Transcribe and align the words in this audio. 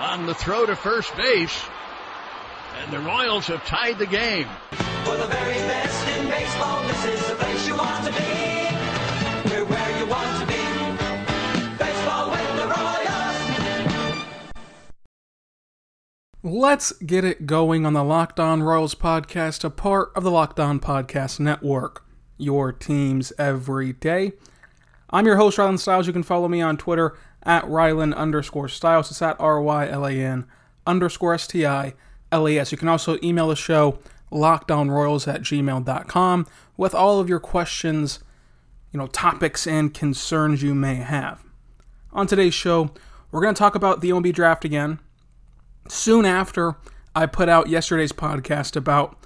on 0.00 0.24
the 0.24 0.34
throw 0.34 0.64
to 0.64 0.74
first 0.74 1.14
base. 1.14 1.62
And 2.82 2.90
the 2.90 3.00
Royals 3.00 3.46
have 3.48 3.64
tied 3.66 3.98
the 3.98 4.06
game. 4.06 4.48
For 5.04 5.14
the 5.16 5.26
very 5.26 5.54
best 5.54 6.08
in 6.16 6.26
baseball, 6.26 6.82
this 6.88 7.04
is 7.04 7.28
the 7.28 7.34
place 7.34 7.68
you 7.68 7.76
want 7.76 8.06
to 8.06 8.12
be. 8.12 8.18
We're 9.50 9.66
where 9.66 9.98
you 9.98 10.06
want 10.06 10.40
to 10.40 10.46
be. 10.46 10.54
Baseball 11.76 12.30
with 12.30 12.56
the 12.56 12.66
Royals. 12.66 14.24
Let's 16.42 16.92
get 16.92 17.24
it 17.24 17.44
going 17.44 17.84
on 17.84 17.92
the 17.92 18.02
Locked 18.02 18.40
On 18.40 18.62
Royals 18.62 18.94
podcast, 18.94 19.64
a 19.64 19.70
part 19.70 20.12
of 20.16 20.24
the 20.24 20.30
Locked 20.30 20.58
On 20.58 20.80
Podcast 20.80 21.38
Network. 21.40 22.06
Your 22.38 22.72
teams 22.72 23.34
every 23.38 23.92
day. 23.92 24.32
I'm 25.10 25.26
your 25.26 25.36
host, 25.36 25.58
Rylan 25.58 25.78
Stiles. 25.78 26.06
You 26.06 26.14
can 26.14 26.22
follow 26.22 26.48
me 26.48 26.62
on 26.62 26.78
Twitter 26.78 27.18
at 27.42 27.64
Rylan 27.64 28.14
underscore 28.14 28.68
Stiles. 28.68 29.10
It's 29.10 29.22
at 29.22 29.40
R 29.40 29.60
Y 29.60 29.88
L 29.88 30.06
A 30.06 30.12
N 30.12 30.46
underscore 30.86 31.34
S 31.34 31.46
T 31.46 31.66
I 31.66 31.94
L 32.32 32.46
A 32.46 32.58
S. 32.58 32.72
You 32.72 32.78
can 32.78 32.88
also 32.88 33.18
email 33.22 33.48
the 33.48 33.56
show 33.56 33.98
lockedonroyals 34.30 35.32
at 35.32 35.42
gmail.com 35.42 36.46
with 36.76 36.94
all 36.94 37.20
of 37.20 37.28
your 37.28 37.40
questions, 37.40 38.20
you 38.92 38.98
know, 38.98 39.06
topics 39.08 39.66
and 39.66 39.92
concerns 39.92 40.62
you 40.62 40.74
may 40.74 40.96
have. 40.96 41.42
On 42.12 42.26
today's 42.26 42.54
show, 42.54 42.90
we're 43.30 43.42
going 43.42 43.54
to 43.54 43.58
talk 43.58 43.74
about 43.74 44.00
the 44.00 44.10
MLB 44.10 44.32
draft 44.32 44.64
again. 44.64 44.98
Soon 45.88 46.24
after 46.24 46.76
I 47.14 47.26
put 47.26 47.48
out 47.48 47.68
yesterday's 47.68 48.12
podcast 48.12 48.76
about 48.76 49.16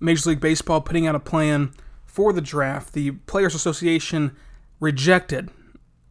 Major 0.00 0.30
League 0.30 0.40
Baseball 0.40 0.80
putting 0.80 1.06
out 1.06 1.14
a 1.14 1.20
plan 1.20 1.72
for 2.04 2.32
the 2.32 2.40
draft, 2.40 2.92
the 2.92 3.12
Players 3.12 3.54
Association 3.54 4.34
rejected 4.80 5.50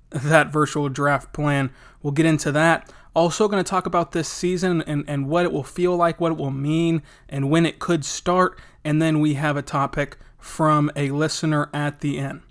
that 0.09 0.51
virtual 0.51 0.89
draft 0.89 1.33
plan. 1.33 1.71
We'll 2.01 2.13
get 2.13 2.25
into 2.25 2.51
that. 2.53 2.91
Also, 3.15 3.47
going 3.47 3.63
to 3.63 3.69
talk 3.69 3.85
about 3.85 4.11
this 4.11 4.27
season 4.27 4.81
and, 4.81 5.05
and 5.07 5.29
what 5.29 5.45
it 5.45 5.51
will 5.51 5.63
feel 5.63 5.95
like, 5.95 6.19
what 6.19 6.33
it 6.33 6.37
will 6.37 6.51
mean, 6.51 7.01
and 7.29 7.49
when 7.49 7.65
it 7.65 7.79
could 7.79 8.03
start. 8.03 8.59
And 8.83 9.01
then 9.01 9.19
we 9.19 9.35
have 9.35 9.55
a 9.55 9.61
topic 9.61 10.17
from 10.37 10.91
a 10.95 11.11
listener 11.11 11.69
at 11.73 12.01
the 12.01 12.19
end. 12.19 12.41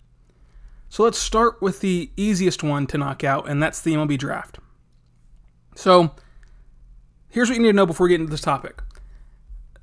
So 0.88 1.02
let's 1.02 1.18
start 1.18 1.60
with 1.60 1.80
the 1.80 2.10
easiest 2.16 2.62
one 2.62 2.86
to 2.88 2.98
knock 2.98 3.24
out, 3.24 3.48
and 3.48 3.62
that's 3.62 3.80
the 3.80 3.94
MLB 3.94 4.16
draft. 4.16 4.58
So 5.74 6.14
here's 7.28 7.48
what 7.48 7.56
you 7.56 7.62
need 7.62 7.70
to 7.70 7.76
know 7.76 7.86
before 7.86 8.04
we 8.04 8.10
get 8.10 8.20
into 8.20 8.30
this 8.30 8.40
topic. 8.40 8.80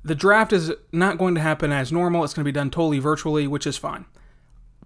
The 0.04 0.14
draft 0.14 0.52
is 0.52 0.72
not 0.90 1.18
going 1.18 1.34
to 1.36 1.40
happen 1.40 1.70
as 1.70 1.92
normal. 1.92 2.24
It's 2.24 2.34
going 2.34 2.44
to 2.44 2.48
be 2.48 2.52
done 2.52 2.70
totally 2.70 2.98
virtually, 2.98 3.46
which 3.46 3.66
is 3.66 3.76
fine. 3.76 4.04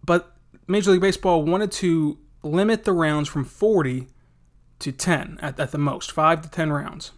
But 0.04 0.36
Major 0.66 0.90
League 0.90 1.00
Baseball 1.00 1.42
wanted 1.42 1.72
to 1.72 2.18
limit 2.47 2.84
the 2.84 2.92
rounds 2.92 3.28
from 3.28 3.44
40 3.44 4.08
to 4.78 4.92
10 4.92 5.39
at, 5.42 5.58
at 5.58 5.72
the 5.72 5.78
most, 5.78 6.12
5 6.12 6.42
to 6.42 6.50
10 6.50 6.72
rounds. 6.72 7.12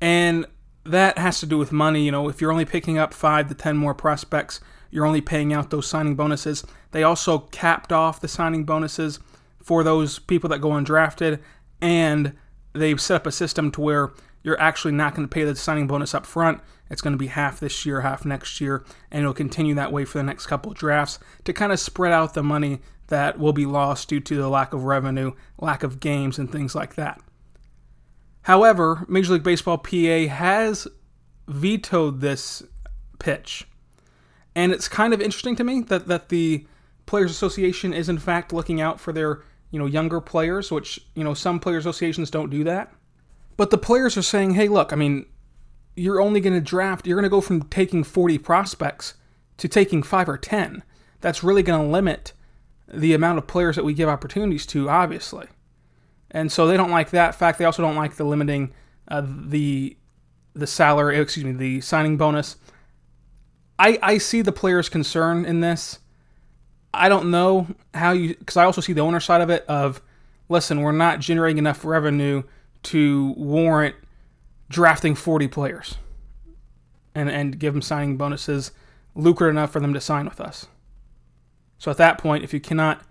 And 0.00 0.46
that 0.84 1.18
has 1.18 1.40
to 1.40 1.46
do 1.46 1.58
with 1.58 1.72
money. 1.72 2.04
You 2.04 2.12
know, 2.12 2.28
if 2.28 2.40
you're 2.40 2.52
only 2.52 2.64
picking 2.64 2.98
up 2.98 3.12
5 3.12 3.48
to 3.48 3.54
10 3.54 3.76
more 3.76 3.94
prospects, 3.94 4.60
you're 4.90 5.06
only 5.06 5.20
paying 5.20 5.52
out 5.52 5.70
those 5.70 5.86
signing 5.86 6.16
bonuses. 6.16 6.64
They 6.92 7.02
also 7.02 7.38
capped 7.38 7.92
off 7.92 8.20
the 8.20 8.28
signing 8.28 8.64
bonuses 8.64 9.20
for 9.62 9.84
those 9.84 10.18
people 10.18 10.48
that 10.48 10.60
go 10.60 10.70
undrafted, 10.70 11.40
and 11.80 12.34
they've 12.72 13.00
set 13.00 13.16
up 13.16 13.26
a 13.26 13.32
system 13.32 13.70
to 13.72 13.80
where 13.80 14.12
you're 14.42 14.60
actually 14.60 14.92
not 14.92 15.14
going 15.14 15.28
to 15.28 15.32
pay 15.32 15.44
the 15.44 15.54
signing 15.54 15.86
bonus 15.86 16.14
up 16.14 16.24
front. 16.24 16.60
It's 16.90 17.02
going 17.02 17.12
to 17.12 17.18
be 17.18 17.26
half 17.26 17.60
this 17.60 17.84
year, 17.84 18.00
half 18.00 18.24
next 18.24 18.60
year, 18.60 18.84
and 19.10 19.20
it'll 19.20 19.34
continue 19.34 19.74
that 19.74 19.92
way 19.92 20.06
for 20.06 20.16
the 20.16 20.24
next 20.24 20.46
couple 20.46 20.72
drafts 20.72 21.18
to 21.44 21.52
kind 21.52 21.72
of 21.72 21.78
spread 21.78 22.12
out 22.12 22.32
the 22.32 22.42
money 22.42 22.80
that 23.08 23.38
will 23.38 23.52
be 23.52 23.66
lost 23.66 24.08
due 24.08 24.20
to 24.20 24.36
the 24.36 24.48
lack 24.48 24.72
of 24.72 24.84
revenue, 24.84 25.32
lack 25.58 25.82
of 25.82 26.00
games, 26.00 26.38
and 26.38 26.50
things 26.50 26.74
like 26.74 26.94
that. 26.94 27.20
However, 28.42 29.04
Major 29.08 29.34
League 29.34 29.42
Baseball 29.42 29.78
PA 29.78 30.26
has 30.26 30.86
vetoed 31.46 32.20
this 32.20 32.62
pitch. 33.18 33.66
And 34.54 34.72
it's 34.72 34.88
kind 34.88 35.12
of 35.12 35.20
interesting 35.20 35.56
to 35.56 35.64
me 35.64 35.82
that, 35.82 36.06
that 36.08 36.28
the 36.28 36.66
Players 37.06 37.30
Association 37.30 37.92
is 37.92 38.08
in 38.08 38.18
fact 38.18 38.52
looking 38.52 38.80
out 38.80 39.00
for 39.00 39.12
their, 39.12 39.42
you 39.70 39.78
know, 39.78 39.86
younger 39.86 40.20
players, 40.20 40.70
which, 40.70 41.00
you 41.14 41.24
know, 41.24 41.34
some 41.34 41.58
player 41.58 41.78
associations 41.78 42.30
don't 42.30 42.50
do 42.50 42.64
that. 42.64 42.92
But 43.56 43.70
the 43.70 43.78
players 43.78 44.16
are 44.16 44.22
saying, 44.22 44.54
hey, 44.54 44.68
look, 44.68 44.92
I 44.92 44.96
mean, 44.96 45.26
you're 45.96 46.20
only 46.20 46.40
going 46.40 46.54
to 46.54 46.60
draft, 46.60 47.06
you're 47.06 47.16
going 47.16 47.24
to 47.24 47.28
go 47.28 47.40
from 47.40 47.64
taking 47.64 48.04
40 48.04 48.38
prospects 48.38 49.14
to 49.56 49.68
taking 49.68 50.02
5 50.02 50.28
or 50.28 50.38
10. 50.38 50.82
That's 51.20 51.42
really 51.42 51.62
going 51.62 51.82
to 51.82 51.92
limit 51.92 52.32
the 52.92 53.14
amount 53.14 53.38
of 53.38 53.46
players 53.46 53.76
that 53.76 53.84
we 53.84 53.94
give 53.94 54.08
opportunities 54.08 54.66
to, 54.66 54.88
obviously. 54.88 55.46
And 56.30 56.50
so 56.50 56.66
they 56.66 56.76
don't 56.76 56.90
like 56.90 57.10
that 57.10 57.34
fact. 57.34 57.58
They 57.58 57.64
also 57.64 57.82
don't 57.82 57.96
like 57.96 58.16
the 58.16 58.24
limiting 58.24 58.72
uh, 59.08 59.22
the 59.26 59.96
the 60.54 60.66
salary, 60.66 61.18
excuse 61.18 61.44
me, 61.44 61.52
the 61.52 61.80
signing 61.80 62.16
bonus. 62.16 62.56
I 63.78 63.98
I 64.02 64.18
see 64.18 64.42
the 64.42 64.52
players' 64.52 64.88
concern 64.88 65.44
in 65.44 65.60
this. 65.60 66.00
I 66.92 67.08
don't 67.08 67.30
know 67.30 67.68
how 67.94 68.12
you 68.12 68.36
because 68.36 68.56
I 68.56 68.64
also 68.64 68.80
see 68.80 68.92
the 68.92 69.00
owner 69.00 69.20
side 69.20 69.40
of 69.40 69.50
it 69.50 69.64
of 69.66 70.02
listen, 70.48 70.80
we're 70.80 70.92
not 70.92 71.20
generating 71.20 71.58
enough 71.58 71.84
revenue 71.84 72.42
to 72.84 73.34
warrant 73.36 73.94
drafting 74.68 75.14
40 75.14 75.48
players 75.48 75.96
and 77.14 77.30
and 77.30 77.58
give 77.58 77.72
them 77.72 77.82
signing 77.82 78.16
bonuses 78.16 78.72
lucrative 79.14 79.54
enough 79.56 79.72
for 79.72 79.80
them 79.80 79.94
to 79.94 80.00
sign 80.00 80.26
with 80.26 80.40
us. 80.40 80.66
So 81.78 81.90
at 81.90 81.96
that 81.96 82.18
point, 82.18 82.44
if 82.44 82.52
you 82.52 82.60
cannot 82.60 83.02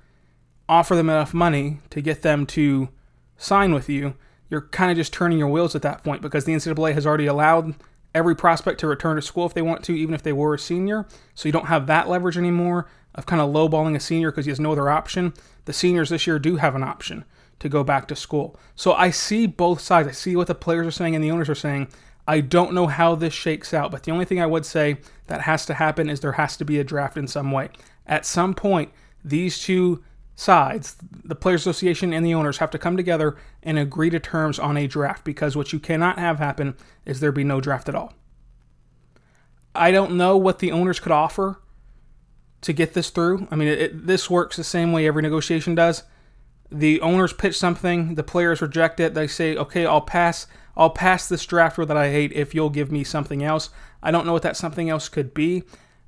offer 0.70 0.96
them 0.96 1.10
enough 1.10 1.34
money 1.34 1.80
to 1.90 2.02
get 2.02 2.22
them 2.22 2.46
to 2.48 2.90
sign 3.38 3.74
with 3.74 3.90
you, 3.90 4.16
you're 4.50 4.62
kind 4.62 4.92
of 4.92 4.98
just 4.98 5.14
turning 5.14 5.38
your 5.38 5.48
wheels 5.48 5.76
at 5.76 5.82
that 5.82 6.04
point 6.04 6.22
because 6.22 6.46
the 6.46 6.54
NCAA 6.54 6.94
has 6.94 7.06
already 7.06 7.26
allowed 7.26 7.76
every 8.14 8.36
prospect 8.36 8.80
to 8.80 8.88
return 8.88 9.16
to 9.16 9.22
school 9.22 9.46
if 9.46 9.54
they 9.54 9.62
want 9.62 9.84
to, 9.84 9.94
even 9.94 10.16
if 10.16 10.24
they 10.24 10.34
were 10.34 10.54
a 10.54 10.60
senior. 10.60 11.06
So 11.36 11.48
you 11.48 11.54
don't 11.54 11.68
have 11.68 11.88
that 11.88 12.10
leverage 12.10 12.38
anymore 12.38 12.88
of 13.16 13.26
kind 13.26 13.42
of 13.42 13.50
lowballing 13.50 13.96
a 13.96 14.00
senior 14.00 14.32
because 14.32 14.46
he 14.46 14.52
has 14.52 14.60
no 14.60 14.72
other 14.72 14.90
option. 14.90 15.34
The 15.66 15.74
seniors 15.74 16.10
this 16.10 16.28
year 16.28 16.40
do 16.40 16.58
have 16.58 16.76
an 16.76 16.84
option 16.84 17.26
to 17.60 17.70
go 17.70 17.84
back 17.84 18.08
to 18.08 18.16
school. 18.16 18.58
So 18.76 18.94
I 18.94 19.10
see 19.12 19.48
both 19.48 19.82
sides. 19.82 20.08
I 20.08 20.12
see 20.12 20.36
what 20.36 20.48
the 20.48 20.56
players 20.56 20.88
are 20.88 20.92
saying 20.92 21.16
and 21.16 21.24
the 21.24 21.32
owners 21.32 21.50
are 21.50 21.56
saying. 21.56 21.88
I 22.30 22.42
don't 22.42 22.74
know 22.74 22.88
how 22.88 23.16
this 23.16 23.34
shakes 23.34 23.74
out, 23.74 23.90
but 23.90 24.04
the 24.04 24.12
only 24.12 24.26
thing 24.26 24.42
I 24.42 24.46
would 24.46 24.66
say 24.66 24.98
that 25.28 25.42
has 25.42 25.66
to 25.68 25.74
happen 25.74 26.10
is 26.10 26.20
there 26.20 26.34
has 26.34 26.58
to 26.58 26.66
be 26.66 26.78
a 26.78 26.84
draft 26.84 27.16
in 27.16 27.28
some 27.28 27.52
way. 27.52 27.70
At 28.08 28.26
some 28.26 28.54
point, 28.54 28.92
these 29.24 29.60
two 29.60 30.04
sides, 30.36 30.96
the 31.24 31.36
Players 31.36 31.62
Association 31.62 32.14
and 32.14 32.26
the 32.26 32.34
owners, 32.34 32.60
have 32.60 32.72
to 32.72 32.78
come 32.78 32.96
together 32.96 33.36
and 33.64 33.78
agree 33.78 34.10
to 34.10 34.20
terms 34.20 34.58
on 34.58 34.78
a 34.78 34.88
draft 34.88 35.24
because 35.24 35.56
what 35.56 35.74
you 35.74 35.80
cannot 35.80 36.18
have 36.18 36.40
happen 36.40 36.76
is 37.06 37.20
there 37.20 37.32
be 37.32 37.44
no 37.44 37.60
draft 37.60 37.90
at 37.90 37.96
all. 37.96 38.14
I 39.76 39.92
don't 39.92 40.16
know 40.16 40.38
what 40.38 40.60
the 40.60 40.72
owners 40.72 41.00
could 41.00 41.12
offer 41.12 41.60
to 42.62 42.74
get 42.74 42.94
this 42.94 43.10
through. 43.10 43.48
I 43.52 43.56
mean, 43.56 43.68
it, 43.68 43.80
it, 43.80 44.08
this 44.08 44.30
works 44.30 44.58
the 44.58 44.64
same 44.64 44.92
way 44.92 45.08
every 45.08 45.22
negotiation 45.22 45.76
does. 45.76 46.04
The 46.72 47.00
owners 47.02 47.34
pitch 47.34 47.58
something, 47.58 48.16
the 48.16 48.24
players 48.24 48.62
reject 48.62 49.00
it. 49.00 49.14
They 49.14 49.28
say, 49.28 49.56
"Okay, 49.56 49.86
I'll 49.86 50.02
pass. 50.02 50.48
I'll 50.76 50.90
pass 50.90 51.30
this 51.30 51.46
draft 51.46 51.78
that 51.78 51.96
I 51.96 52.12
hate 52.12 52.34
if 52.34 52.54
you'll 52.54 52.70
give 52.70 52.92
me 52.92 53.04
something 53.04 53.42
else." 53.42 53.70
I 54.04 54.12
don't 54.12 54.26
know 54.26 54.34
what 54.34 54.42
that 54.42 54.58
something 54.58 54.90
else 54.90 55.08
could 55.08 55.34
be. 55.34 55.64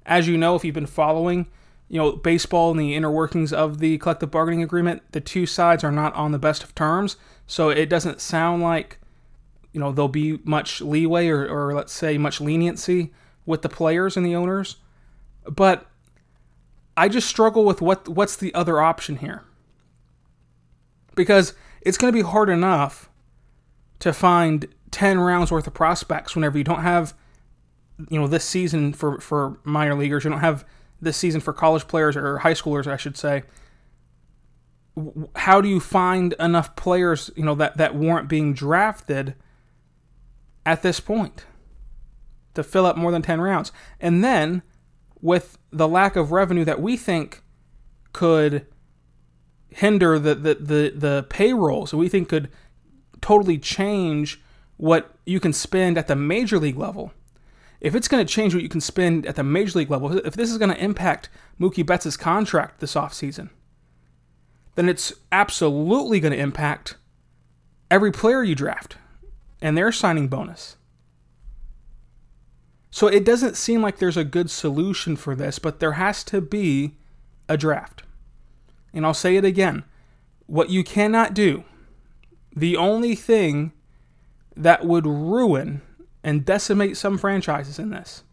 As 0.05 0.27
you 0.27 0.37
know, 0.37 0.55
if 0.55 0.65
you've 0.65 0.75
been 0.75 0.85
following, 0.85 1.47
you 1.89 1.97
know, 1.97 2.13
baseball 2.13 2.71
and 2.71 2.79
the 2.79 2.95
inner 2.95 3.11
workings 3.11 3.51
of 3.51 3.79
the 3.79 3.97
collective 3.97 4.29
bargaining 4.29 4.63
agreement, 4.63 5.01
the 5.11 5.19
two 5.19 5.45
sides 5.45 5.83
are 5.83 5.91
not 5.91 6.13
on 6.13 6.31
the 6.31 6.39
best 6.39 6.63
of 6.63 6.75
terms. 6.75 7.17
So 7.47 7.69
it 7.69 7.89
doesn't 7.89 8.21
sound 8.21 8.61
like, 8.61 8.99
you 9.73 9.79
know, 9.79 9.91
there'll 9.91 10.07
be 10.07 10.39
much 10.43 10.81
leeway 10.81 11.27
or, 11.27 11.47
or 11.47 11.73
let's 11.73 11.91
say 11.91 12.17
much 12.17 12.39
leniency 12.39 13.11
with 13.45 13.63
the 13.63 13.69
players 13.69 14.15
and 14.15 14.25
the 14.25 14.35
owners. 14.35 14.77
But 15.49 15.87
I 16.95 17.09
just 17.09 17.27
struggle 17.27 17.65
with 17.65 17.81
what 17.81 18.07
what's 18.07 18.35
the 18.35 18.53
other 18.53 18.79
option 18.79 19.17
here. 19.17 19.43
Because 21.15 21.53
it's 21.81 21.97
going 21.97 22.13
to 22.13 22.17
be 22.17 22.27
hard 22.27 22.49
enough 22.49 23.09
to 23.99 24.13
find 24.13 24.67
10 24.91 25.19
rounds 25.19 25.51
worth 25.51 25.65
of 25.65 25.73
prospects 25.73 26.35
whenever 26.35 26.57
you 26.57 26.63
don't 26.63 26.81
have 26.81 27.13
you 28.09 28.19
know 28.19 28.27
this 28.27 28.45
season 28.45 28.93
for 28.93 29.19
for 29.19 29.59
minor 29.63 29.95
leaguers, 29.95 30.23
you 30.23 30.29
don't 30.29 30.39
have 30.39 30.65
this 31.01 31.17
season 31.17 31.41
for 31.41 31.53
college 31.53 31.87
players 31.87 32.15
or 32.15 32.39
high 32.39 32.53
schoolers, 32.53 32.87
I 32.87 32.97
should 32.97 33.17
say. 33.17 33.43
How 35.35 35.61
do 35.61 35.69
you 35.69 35.79
find 35.79 36.33
enough 36.39 36.75
players, 36.75 37.31
you 37.35 37.43
know, 37.43 37.55
that 37.55 37.77
that 37.77 37.95
warrant 37.95 38.27
being 38.27 38.53
drafted 38.53 39.35
at 40.65 40.81
this 40.81 40.99
point 40.99 41.45
to 42.53 42.63
fill 42.63 42.85
up 42.85 42.97
more 42.97 43.11
than 43.11 43.21
10 43.21 43.41
rounds. 43.41 43.71
And 43.99 44.23
then 44.23 44.61
with 45.21 45.57
the 45.71 45.87
lack 45.87 46.15
of 46.15 46.31
revenue 46.31 46.65
that 46.65 46.81
we 46.81 46.97
think 46.97 47.41
could 48.13 48.65
hinder 49.69 50.17
the 50.17 50.33
the 50.35 50.55
the, 50.55 50.93
the 50.95 51.25
payroll, 51.29 51.85
so 51.85 51.97
we 51.97 52.09
think 52.09 52.29
could 52.29 52.49
totally 53.21 53.57
change 53.57 54.41
what 54.77 55.13
you 55.25 55.39
can 55.39 55.53
spend 55.53 55.97
at 55.97 56.07
the 56.07 56.15
major 56.15 56.57
league 56.57 56.77
level. 56.77 57.11
If 57.81 57.95
it's 57.95 58.07
going 58.07 58.25
to 58.25 58.33
change 58.33 58.53
what 58.53 58.63
you 58.63 58.69
can 58.69 58.81
spend 58.81 59.25
at 59.25 59.35
the 59.35 59.43
major 59.43 59.79
league 59.79 59.89
level, 59.89 60.17
if 60.25 60.33
this 60.33 60.51
is 60.51 60.57
going 60.57 60.71
to 60.71 60.83
impact 60.83 61.29
Mookie 61.59 61.85
Betts' 61.85 62.17
contract 62.17 62.79
this 62.79 62.95
offseason, 62.95 63.49
then 64.75 64.89
it's 64.89 65.13
absolutely 65.31 66.19
going 66.19 66.33
to 66.33 66.39
impact 66.39 66.95
every 67.89 68.11
player 68.11 68.43
you 68.43 68.55
draft 68.55 68.97
and 69.61 69.77
their 69.77 69.91
signing 69.91 70.27
bonus. 70.27 70.75
So 72.91 73.07
it 73.07 73.23
doesn't 73.23 73.55
seem 73.55 73.81
like 73.81 73.97
there's 73.97 74.17
a 74.17 74.23
good 74.23 74.49
solution 74.49 75.15
for 75.15 75.35
this, 75.35 75.59
but 75.59 75.79
there 75.79 75.93
has 75.93 76.23
to 76.25 76.41
be 76.41 76.95
a 77.47 77.57
draft. 77.57 78.03
And 78.93 79.05
I'll 79.05 79.13
say 79.13 79.35
it 79.35 79.45
again 79.45 79.83
what 80.47 80.71
you 80.71 80.83
cannot 80.83 81.35
do, 81.35 81.63
the 82.55 82.75
only 82.75 83.13
thing 83.13 83.71
that 84.55 84.83
would 84.83 85.05
ruin 85.05 85.81
and 86.23 86.45
decimate 86.45 86.97
some 86.97 87.17
franchises 87.17 87.79
in 87.79 87.89
this, 87.89 88.23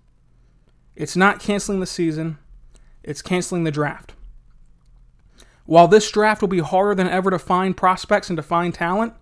it's 0.94 1.16
not 1.16 1.40
canceling 1.40 1.80
the 1.80 1.86
season, 1.86 2.38
it's 3.02 3.22
canceling 3.22 3.64
the 3.64 3.70
draft. 3.70 4.14
While 5.66 5.88
this 5.88 6.10
draft 6.10 6.40
will 6.40 6.48
be 6.48 6.60
harder 6.60 6.94
than 6.94 7.08
ever 7.08 7.30
to 7.30 7.38
find 7.38 7.76
prospects 7.76 8.30
and 8.30 8.36
to 8.36 8.42
find 8.42 8.72
talent, 8.72 9.14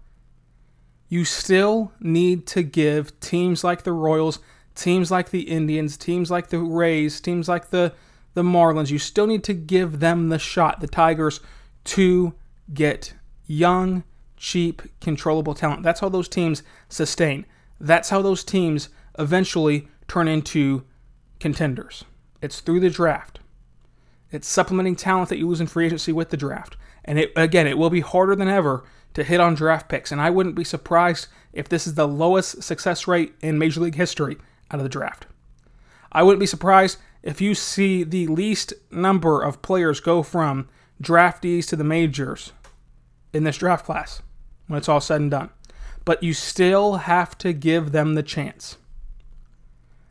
you 1.09 1.25
still 1.25 1.93
need 2.01 2.47
to 2.49 2.63
give 2.63 3.19
teams 3.21 3.65
like 3.65 3.83
the 3.83 3.93
Royals, 3.93 4.39
teams 4.75 5.11
like 5.11 5.31
the 5.31 5.43
Indians, 5.43 5.97
teams 5.97 6.31
like 6.31 6.49
the 6.49 6.59
Rays, 6.59 7.21
teams 7.21 7.49
like 7.49 7.71
the, 7.71 7.93
the 8.35 8.43
Marlins, 8.43 8.91
you 8.91 8.99
still 8.99 9.27
need 9.27 9.45
to 9.45 9.55
give 9.55 10.01
them 10.01 10.29
the 10.29 10.39
shot, 10.39 10.81
the 10.81 10.87
Tigers, 10.87 11.41
to 11.85 12.35
get 12.73 13.15
young, 13.47 14.05
cheap, 14.37 14.83
controllable 15.01 15.55
talent. 15.55 15.83
That's 15.83 16.01
how 16.01 16.09
those 16.09 16.29
teams 16.29 16.63
sustain. 16.89 17.47
That's 17.85 18.09
how 18.09 18.23
those 18.23 18.45
teams 18.45 18.89
eventually 19.19 19.89
turn 20.09 20.27
into 20.27 20.85
contenders. 21.39 22.05
It's 22.41 22.61
through 22.61 22.81
the 22.81 22.89
draft. 22.89 23.41
It's 24.31 24.49
supplementing 24.49 24.97
talent 24.97 25.29
that 25.29 25.37
you 25.37 25.47
lose 25.47 25.61
in 25.61 25.67
free 25.67 25.85
agency 25.85 26.11
with 26.11 26.31
the 26.31 26.39
draft. 26.39 26.79
And 27.05 27.19
it, 27.19 27.33
again, 27.37 27.67
it 27.67 27.77
will 27.77 27.91
be 27.91 28.01
harder 28.01 28.35
than 28.35 28.49
ever 28.49 28.85
to 29.13 29.23
hit 29.23 29.39
on 29.39 29.55
draft 29.55 29.91
picks. 29.91 30.11
And 30.11 30.19
I 30.19 30.31
wouldn't 30.31 30.55
be 30.55 30.65
surprised 30.65 31.29
if 31.53 31.69
this 31.69 31.87
is 31.87 31.93
the 31.93 32.09
lowest 32.09 32.63
success 32.63 33.07
rate 33.07 33.35
in 33.43 33.59
Major 33.59 33.81
League 33.81 33.97
history 33.97 34.39
out 34.71 34.81
of 34.81 34.83
the 34.85 34.89
draft. 34.89 35.27
I 36.11 36.23
wouldn't 36.23 36.41
be 36.41 36.47
surprised 36.47 36.97
if 37.23 37.43
you 37.43 37.55
see 37.55 38.03
the 38.03 38.29
least 38.29 38.73
number 38.91 39.43
of 39.43 39.61
players 39.61 40.01
go 40.01 40.23
from 40.23 40.71
draftees 41.03 41.69
to 41.69 41.77
the 41.77 41.85
majors 41.85 42.53
in 43.35 43.45
this 43.45 43.59
draft 43.59 43.85
class 43.85 44.23
when 44.69 44.79
it's 44.79 44.89
all 44.89 45.03
said 45.03 45.21
and 45.21 45.31
done. 45.31 45.51
But 46.05 46.23
you 46.23 46.35
still 46.35 46.97
have 46.97 47.37
to 47.39 47.53
give 47.53 47.93
them 47.93 48.15
the 48.15 48.23
chance. 48.23 48.77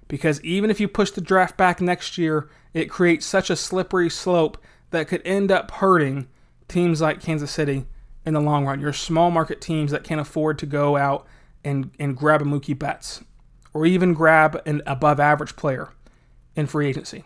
Because 0.08 0.42
even 0.44 0.70
if 0.70 0.80
you 0.80 0.88
push 0.88 1.12
the 1.12 1.22
draft 1.22 1.58
back 1.58 1.82
next 1.82 2.18
year, 2.18 2.50
it 2.74 2.90
creates 2.90 3.26
such 3.26 3.50
a 3.50 3.56
slippery 3.56 4.10
slope 4.10 4.58
that 4.92 5.08
could 5.08 5.22
end 5.26 5.52
up 5.52 5.72
hurting 5.72 6.28
teams 6.68 7.02
like 7.02 7.22
Kansas 7.22 7.52
City 7.52 7.86
in 8.26 8.34
the 8.34 8.42
long 8.42 8.66
run. 8.66 8.80
Your 8.80 8.94
small 8.94 9.32
market 9.32 9.62
teams 9.62 9.92
that 9.92 10.04
can't 10.04 10.22
afford 10.22 10.60
to 10.60 10.66
go 10.66 10.98
out 10.98 11.28
and, 11.64 11.92
and 12.00 12.18
grab 12.18 12.42
a 12.42 12.46
Mookie 12.46 12.78
Betts 12.78 13.24
or 13.74 13.86
even 13.86 14.14
grab 14.14 14.62
an 14.66 14.82
above 14.86 15.20
average 15.20 15.56
player 15.56 15.90
in 16.56 16.68
free 16.68 16.88
agency. 16.88 17.24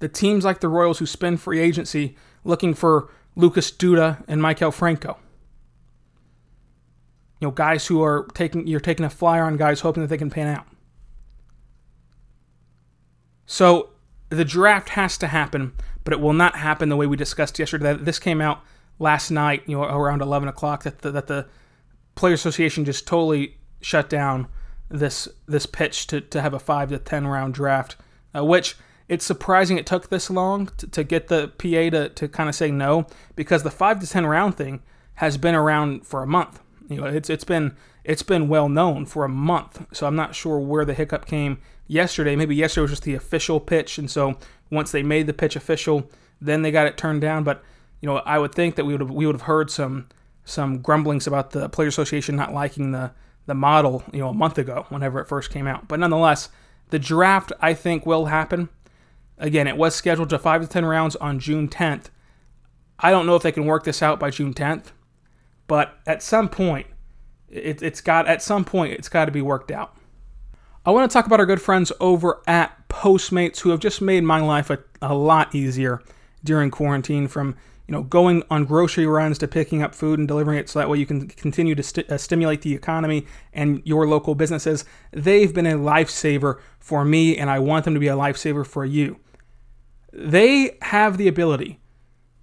The 0.00 0.08
teams 0.08 0.44
like 0.44 0.60
the 0.60 0.68
Royals 0.68 0.98
who 0.98 1.06
spend 1.06 1.40
free 1.40 1.60
agency 1.60 2.16
looking 2.44 2.74
for 2.74 3.10
Lucas 3.34 3.70
Duda 3.72 4.22
and 4.28 4.40
Maikel 4.40 4.72
Franco. 4.72 5.18
You 7.40 7.48
know, 7.48 7.52
guys 7.52 7.86
who 7.86 8.02
are 8.02 8.26
taking 8.34 8.66
you're 8.66 8.80
taking 8.80 9.06
a 9.06 9.10
flyer 9.10 9.44
on 9.44 9.56
guys 9.56 9.80
hoping 9.80 10.02
that 10.02 10.08
they 10.08 10.18
can 10.18 10.30
pan 10.30 10.48
out. 10.48 10.66
So 13.46 13.90
the 14.28 14.44
draft 14.44 14.90
has 14.90 15.16
to 15.18 15.26
happen, 15.26 15.72
but 16.04 16.12
it 16.12 16.20
will 16.20 16.32
not 16.32 16.56
happen 16.56 16.88
the 16.88 16.96
way 16.96 17.06
we 17.06 17.16
discussed 17.16 17.58
yesterday. 17.58 17.94
This 17.94 18.18
came 18.18 18.40
out 18.40 18.62
last 18.98 19.30
night, 19.30 19.62
you 19.66 19.76
know, 19.76 19.84
around 19.84 20.20
11 20.20 20.48
o'clock, 20.48 20.82
that 20.82 20.98
the, 20.98 21.10
that 21.12 21.28
the 21.28 21.46
Player 22.14 22.34
Association 22.34 22.84
just 22.84 23.06
totally 23.06 23.56
shut 23.80 24.10
down 24.10 24.48
this 24.90 25.28
this 25.46 25.66
pitch 25.66 26.06
to, 26.08 26.20
to 26.20 26.40
have 26.40 26.54
a 26.54 26.58
five 26.58 26.88
to 26.90 26.98
10 26.98 27.26
round 27.26 27.54
draft, 27.54 27.96
uh, 28.34 28.44
which 28.44 28.76
it's 29.08 29.24
surprising 29.24 29.78
it 29.78 29.86
took 29.86 30.08
this 30.08 30.28
long 30.28 30.70
to, 30.76 30.86
to 30.86 31.04
get 31.04 31.28
the 31.28 31.48
PA 31.48 31.96
to, 31.96 32.08
to 32.10 32.28
kind 32.28 32.48
of 32.48 32.54
say 32.54 32.70
no 32.70 33.06
because 33.36 33.62
the 33.62 33.70
five 33.70 34.00
to 34.00 34.06
10 34.06 34.26
round 34.26 34.56
thing 34.56 34.82
has 35.14 35.36
been 35.36 35.54
around 35.54 36.06
for 36.06 36.22
a 36.22 36.26
month. 36.26 36.60
You 36.88 37.00
know, 37.00 37.06
it's 37.06 37.28
it's 37.28 37.44
been 37.44 37.76
it's 38.04 38.22
been 38.22 38.48
well 38.48 38.68
known 38.68 39.06
for 39.06 39.24
a 39.24 39.28
month. 39.28 39.86
So 39.92 40.06
I'm 40.06 40.16
not 40.16 40.34
sure 40.34 40.58
where 40.58 40.84
the 40.84 40.94
hiccup 40.94 41.26
came 41.26 41.58
yesterday. 41.86 42.34
Maybe 42.34 42.56
yesterday 42.56 42.82
was 42.82 42.92
just 42.92 43.02
the 43.02 43.14
official 43.14 43.60
pitch, 43.60 43.98
and 43.98 44.10
so 44.10 44.38
once 44.70 44.90
they 44.90 45.02
made 45.02 45.26
the 45.26 45.34
pitch 45.34 45.56
official, 45.56 46.10
then 46.40 46.62
they 46.62 46.70
got 46.70 46.86
it 46.86 46.96
turned 46.96 47.20
down. 47.20 47.44
But 47.44 47.62
you 48.00 48.06
know, 48.06 48.18
I 48.18 48.38
would 48.38 48.54
think 48.54 48.76
that 48.76 48.84
we 48.84 48.92
would 48.92 49.00
have, 49.00 49.10
we 49.10 49.26
would 49.26 49.34
have 49.34 49.42
heard 49.42 49.70
some 49.70 50.08
some 50.44 50.78
grumblings 50.78 51.26
about 51.26 51.50
the 51.50 51.68
Player 51.68 51.88
Association 51.88 52.36
not 52.36 52.54
liking 52.54 52.92
the 52.92 53.12
the 53.46 53.54
model, 53.54 54.04
you 54.12 54.20
know, 54.20 54.28
a 54.28 54.34
month 54.34 54.58
ago 54.58 54.86
whenever 54.90 55.20
it 55.20 55.26
first 55.26 55.50
came 55.50 55.66
out. 55.66 55.88
But 55.88 55.98
nonetheless, 56.00 56.50
the 56.90 56.98
draft 56.98 57.50
I 57.60 57.74
think 57.74 58.06
will 58.06 58.26
happen. 58.26 58.68
Again, 59.38 59.66
it 59.66 59.76
was 59.76 59.94
scheduled 59.94 60.30
to 60.30 60.38
5 60.38 60.62
to 60.62 60.66
10 60.66 60.84
rounds 60.84 61.16
on 61.16 61.38
June 61.38 61.68
10th. 61.68 62.06
I 62.98 63.10
don't 63.10 63.24
know 63.24 63.36
if 63.36 63.42
they 63.42 63.52
can 63.52 63.64
work 63.64 63.84
this 63.84 64.02
out 64.02 64.20
by 64.20 64.30
June 64.30 64.52
10th, 64.52 64.86
but 65.68 65.98
at 66.06 66.22
some 66.22 66.48
point 66.48 66.88
it, 67.48 67.82
it's 67.82 68.00
got 68.00 68.26
at 68.26 68.42
some 68.42 68.64
point 68.64 68.94
it's 68.94 69.08
got 69.08 69.26
to 69.26 69.32
be 69.32 69.42
worked 69.42 69.70
out. 69.70 69.96
I 70.84 70.90
want 70.90 71.08
to 71.08 71.12
talk 71.12 71.26
about 71.26 71.38
our 71.38 71.46
good 71.46 71.62
friends 71.62 71.92
over 72.00 72.42
at 72.46 72.88
Postmates 72.88 73.60
who 73.60 73.70
have 73.70 73.80
just 73.80 74.00
made 74.00 74.24
my 74.24 74.40
life 74.40 74.70
a, 74.70 74.78
a 75.00 75.14
lot 75.14 75.54
easier 75.54 76.02
during 76.42 76.70
quarantine 76.70 77.28
from 77.28 77.56
you 77.86 77.92
know 77.92 78.02
going 78.02 78.42
on 78.50 78.64
grocery 78.64 79.06
runs 79.06 79.38
to 79.38 79.48
picking 79.48 79.82
up 79.82 79.94
food 79.94 80.18
and 80.18 80.28
delivering 80.28 80.58
it 80.58 80.68
so 80.68 80.78
that 80.78 80.88
way 80.88 80.98
you 80.98 81.06
can 81.06 81.26
continue 81.28 81.74
to 81.74 81.82
st- 81.82 82.10
uh, 82.10 82.18
stimulate 82.18 82.62
the 82.62 82.74
economy 82.74 83.26
and 83.52 83.82
your 83.84 84.06
local 84.06 84.34
businesses 84.34 84.84
they've 85.10 85.52
been 85.52 85.66
a 85.66 85.72
lifesaver 85.72 86.60
for 86.78 87.04
me 87.04 87.36
and 87.36 87.50
i 87.50 87.58
want 87.58 87.84
them 87.84 87.94
to 87.94 88.00
be 88.00 88.08
a 88.08 88.14
lifesaver 88.14 88.64
for 88.64 88.84
you 88.84 89.18
they 90.12 90.76
have 90.82 91.16
the 91.16 91.26
ability 91.28 91.80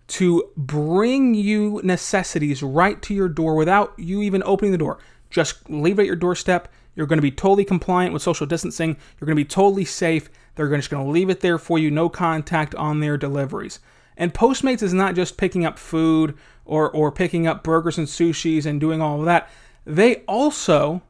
to 0.08 0.52
bring 0.56 1.34
you 1.34 1.82
necessities 1.84 2.62
right 2.62 3.02
to 3.02 3.14
your 3.14 3.30
door 3.30 3.56
without 3.56 3.94
you 3.98 4.22
even 4.22 4.44
opening 4.46 4.72
the 4.72 4.78
door. 4.78 5.00
Just 5.30 5.70
leave 5.70 5.98
it 6.00 6.04
at 6.04 6.08
your 6.08 6.16
doorstep. 6.16 6.72
You're 6.96 7.08
going 7.08 7.18
to 7.18 7.24
be 7.24 7.32
totally 7.32 7.66
compliant 7.66 8.14
with 8.14 8.22
social 8.22 8.46
distancing. 8.46 8.98
You're 9.20 9.26
going 9.26 9.36
to 9.36 9.44
be 9.44 9.46
totally 9.46 9.86
safe. 9.86 10.30
They're 10.56 10.74
just 10.76 10.90
going 10.90 11.06
to 11.06 11.12
leave 11.12 11.30
it 11.30 11.42
there 11.42 11.58
for 11.58 11.78
you. 11.80 11.92
No 11.92 12.08
contact 12.08 12.74
on 12.76 13.00
their 13.00 13.18
deliveries. 13.18 13.80
And 14.16 14.34
Postmates 14.34 14.82
is 14.82 14.94
not 14.94 15.16
just 15.16 15.38
picking 15.38 15.66
up 15.66 15.78
food 15.78 16.38
or, 16.64 16.90
or 16.90 17.12
picking 17.12 17.48
up 17.48 17.64
burgers 17.64 17.98
and 17.98 18.08
sushis 18.08 18.66
and 18.66 18.80
doing 18.80 19.02
all 19.02 19.20
of 19.20 19.26
that. 19.26 19.50
They 19.86 20.18
also 20.28 21.02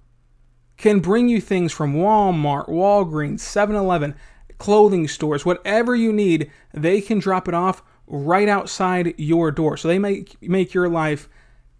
can 0.77 0.99
bring 0.99 1.29
you 1.29 1.39
things 1.39 1.71
from 1.71 1.93
Walmart, 1.95 2.67
Walgreens, 2.67 3.39
7 3.41 3.75
Eleven, 3.75 4.15
clothing 4.57 5.07
stores, 5.07 5.45
whatever 5.45 5.95
you 5.95 6.11
need, 6.11 6.51
they 6.73 7.01
can 7.01 7.19
drop 7.19 7.47
it 7.47 7.53
off 7.53 7.83
right 8.07 8.47
outside 8.47 9.13
your 9.17 9.51
door. 9.51 9.77
So 9.77 9.88
they 9.88 10.00
make, 10.00 10.41
make 10.41 10.74
your 10.74 10.89
life 10.89 11.29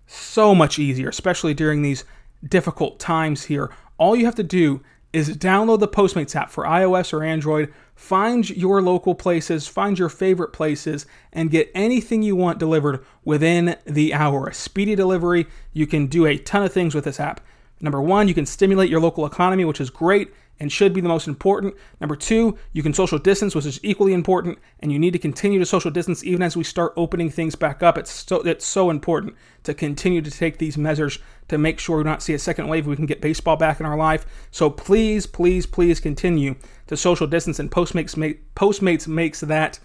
so 0.08 0.53
much 0.55 0.79
easier, 0.79 1.10
especially 1.10 1.53
during 1.53 1.82
these 1.82 2.03
difficult 2.48 3.00
times 3.00 3.46
here. 3.46 3.72
All 3.98 4.15
you 4.15 4.25
have 4.25 4.36
to 4.36 4.44
do 4.44 4.82
is 5.13 5.38
download 5.38 5.79
the 5.79 5.88
Postmates 5.88 6.36
app 6.36 6.50
for 6.50 6.65
iOS 6.65 7.13
or 7.13 7.24
Android 7.24 7.74
Find 7.96 8.48
your 8.50 8.82
local 8.82 9.15
places, 9.15 9.67
find 9.67 9.98
your 9.98 10.10
favorite 10.10 10.51
places, 10.51 11.05
and 11.32 11.50
get 11.50 11.72
anything 11.74 12.22
you 12.22 12.36
want 12.36 12.60
delivered 12.60 13.03
within 13.24 13.77
the 13.86 14.13
hour. 14.13 14.48
A 14.48 14.53
speedy 14.53 14.96
delivery, 14.96 15.48
you 15.72 15.88
can 15.88 16.08
do 16.08 16.25
a 16.25 16.38
ton 16.38 16.63
of 16.63 16.74
things 16.74 16.94
with 16.94 17.05
this 17.05 17.22
app. 17.22 17.39
Number 17.82 18.01
one, 18.01 18.27
you 18.27 18.34
can 18.34 18.46
stimulate 18.46 18.89
your 18.89 19.01
local 19.01 19.25
economy, 19.25 19.65
which 19.65 19.82
is 19.82 19.89
great 19.89 20.34
and 20.60 20.72
should 20.72 20.94
be 20.94 21.01
the 21.01 21.10
most 21.10 21.27
important. 21.27 21.75
Number 22.00 22.15
two, 22.15 22.58
you 22.72 22.82
can 22.82 22.94
social 22.94 23.20
distance, 23.20 23.53
which 23.53 23.65
is 23.65 23.79
equally 23.84 24.13
important, 24.13 24.58
and 24.79 24.91
you 24.91 25.00
need 25.00 25.12
to 25.12 25.20
continue 25.20 25.60
to 25.60 25.65
social 25.65 25.91
distance 25.91 26.24
even 26.24 26.41
as 26.41 26.55
we 26.55 26.63
start 26.63 26.94
opening 26.96 27.29
things 27.29 27.55
back 27.55 27.84
up. 27.84 27.98
It's 27.98 28.12
so 28.12 28.41
it's 28.41 28.65
so 28.65 28.89
important 28.89 29.36
to 29.63 29.74
continue 29.74 30.22
to 30.22 30.32
take 30.32 30.58
these 30.58 30.77
measures 30.77 31.20
to 31.50 31.58
make 31.58 31.79
sure 31.79 31.98
we 31.98 32.03
don't 32.03 32.22
see 32.22 32.34
a 32.34 32.39
second 32.39 32.67
wave. 32.70 32.88
We 32.88 32.96
can 32.96 33.05
get 33.05 33.22
baseball 33.22 33.58
back 33.58 33.79
in 33.79 33.86
our 33.86 33.98
life. 33.98 34.25
So 34.51 34.70
please, 34.70 35.27
please, 35.27 35.65
please 35.65 36.00
continue 36.00 36.55
to 36.88 36.96
social 36.96 37.27
distance, 37.27 37.60
and 37.60 37.70
Postmates 37.70 38.15
make, 38.15 38.55
Postmates 38.55 39.08
makes 39.08 39.41
that 39.41 39.79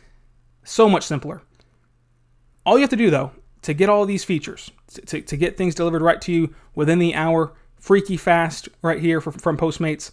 so 0.63 0.89
much 0.89 1.05
simpler. 1.05 1.43
All 2.65 2.77
you 2.77 2.83
have 2.83 2.91
to 2.91 2.97
do 2.97 3.11
though 3.11 3.33
to 3.63 3.75
get 3.75 3.89
all 3.89 4.07
these 4.07 4.25
features, 4.25 4.71
to, 5.07 5.21
to 5.21 5.37
get 5.37 5.57
things 5.57 5.75
delivered 5.75 6.03
right 6.03 6.21
to 6.23 6.33
you 6.33 6.55
within 6.75 6.99
the 6.99 7.15
hour 7.15 7.53
freaky 7.81 8.17
fast 8.17 8.69
right 8.83 9.01
here 9.01 9.21
for, 9.21 9.33
from 9.33 9.57
Postmates 9.57 10.13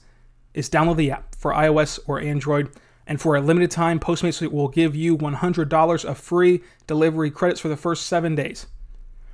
is 0.53 0.69
download 0.69 0.97
the 0.97 1.11
app 1.11 1.35
for 1.35 1.51
iOS 1.51 1.99
or 2.07 2.19
Android. 2.19 2.69
And 3.05 3.21
for 3.21 3.35
a 3.35 3.41
limited 3.41 3.69
time, 3.69 3.99
Postmates 3.99 4.45
will 4.51 4.67
give 4.67 4.95
you 4.95 5.17
$100 5.17 6.05
of 6.05 6.17
free 6.17 6.61
delivery 6.87 7.29
credits 7.29 7.59
for 7.59 7.67
the 7.67 7.77
first 7.77 8.07
seven 8.07 8.35
days. 8.35 8.65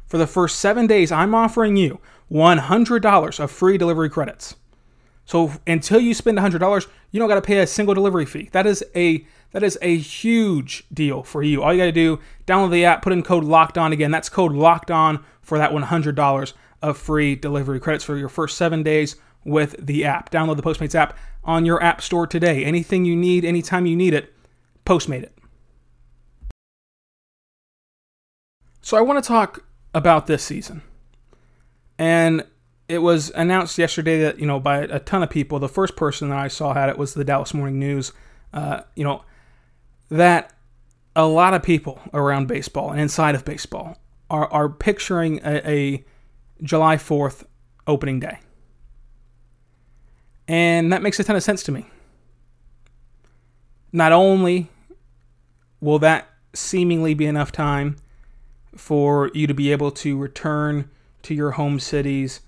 For 0.05 0.17
the 0.17 0.27
first 0.27 0.59
seven 0.59 0.85
days, 0.85 1.11
I'm 1.11 1.33
offering 1.33 1.75
you 1.75 1.99
$100 2.31 3.39
of 3.39 3.51
free 3.51 3.77
delivery 3.77 4.09
credits. 4.09 4.55
So 5.25 5.53
until 5.65 5.99
you 5.99 6.13
spend 6.13 6.37
$100, 6.37 6.87
you 7.11 7.19
don't 7.19 7.29
got 7.29 7.35
to 7.35 7.41
pay 7.41 7.59
a 7.59 7.67
single 7.67 7.95
delivery 7.95 8.25
fee. 8.25 8.49
That 8.51 8.67
is 8.67 8.83
a 8.95 9.25
that 9.53 9.63
is 9.63 9.77
a 9.83 9.97
huge 9.97 10.83
deal 10.91 11.21
for 11.21 11.43
you. 11.43 11.61
All 11.61 11.71
you 11.71 11.79
got 11.79 11.85
to 11.85 11.91
do, 11.91 12.19
download 12.47 12.71
the 12.71 12.85
app, 12.85 13.03
put 13.03 13.13
in 13.13 13.21
code 13.21 13.43
locked 13.43 13.77
on 13.77 13.93
again. 13.93 14.09
That's 14.09 14.27
code 14.27 14.51
locked 14.51 14.89
on 14.89 15.23
for 15.41 15.59
that 15.59 15.71
$100 15.71 16.53
of 16.83 16.99
free 16.99 17.35
delivery 17.35 17.79
credits 17.79 18.03
for 18.03 18.15
your 18.15 18.29
first 18.29 18.57
7 18.57 18.83
days 18.83 19.15
with 19.43 19.75
the 19.83 20.05
app. 20.05 20.29
Download 20.29 20.55
the 20.55 20.61
Postmates 20.61 20.93
app 20.93 21.17
on 21.43 21.65
your 21.65 21.81
app 21.81 22.01
store 22.01 22.27
today. 22.27 22.63
Anything 22.63 23.05
you 23.05 23.15
need, 23.15 23.43
anytime 23.43 23.87
you 23.87 23.95
need 23.95 24.13
it, 24.13 24.33
Postmate 24.85 25.23
it. 25.23 25.37
So 28.81 28.97
I 28.97 29.01
want 29.01 29.23
to 29.23 29.27
talk 29.27 29.63
about 29.93 30.27
this 30.27 30.43
season. 30.43 30.81
And 31.97 32.43
it 32.89 32.97
was 32.97 33.31
announced 33.31 33.77
yesterday 33.77 34.21
that, 34.21 34.39
you 34.39 34.45
know, 34.45 34.59
by 34.59 34.79
a 34.79 34.99
ton 34.99 35.23
of 35.23 35.29
people. 35.29 35.59
The 35.59 35.69
first 35.69 35.95
person 35.95 36.29
that 36.29 36.37
I 36.37 36.49
saw 36.49 36.73
had 36.73 36.89
it 36.89 36.97
was 36.97 37.13
the 37.13 37.23
Dallas 37.23 37.53
Morning 37.53 37.79
News. 37.79 38.11
Uh, 38.53 38.81
you 38.95 39.03
know, 39.03 39.23
that 40.09 40.51
a 41.15 41.25
lot 41.25 41.53
of 41.53 41.63
people 41.63 42.01
around 42.13 42.47
baseball 42.47 42.91
and 42.91 42.99
inside 42.99 43.35
of 43.35 43.45
baseball 43.45 43.97
are, 44.29 44.51
are 44.51 44.67
picturing 44.67 45.39
a, 45.45 45.69
a 45.69 46.05
July 46.63 46.95
4th 46.95 47.45
opening 47.85 48.19
day. 48.19 48.39
And 50.47 50.91
that 50.91 51.01
makes 51.01 51.19
a 51.19 51.23
ton 51.23 51.35
of 51.35 51.43
sense 51.43 51.63
to 51.63 51.71
me. 51.71 51.85
Not 53.91 54.11
only 54.11 54.69
will 55.79 55.99
that 55.99 56.27
seemingly 56.53 57.13
be 57.13 57.25
enough 57.25 57.51
time 57.51 57.97
for 58.75 59.29
you 59.33 59.45
to 59.47 59.53
be 59.53 59.71
able 59.71 59.91
to 59.91 60.17
return 60.17 60.89
to 61.23 61.33
your 61.33 61.51
home 61.51 61.79
cities, 61.79 62.41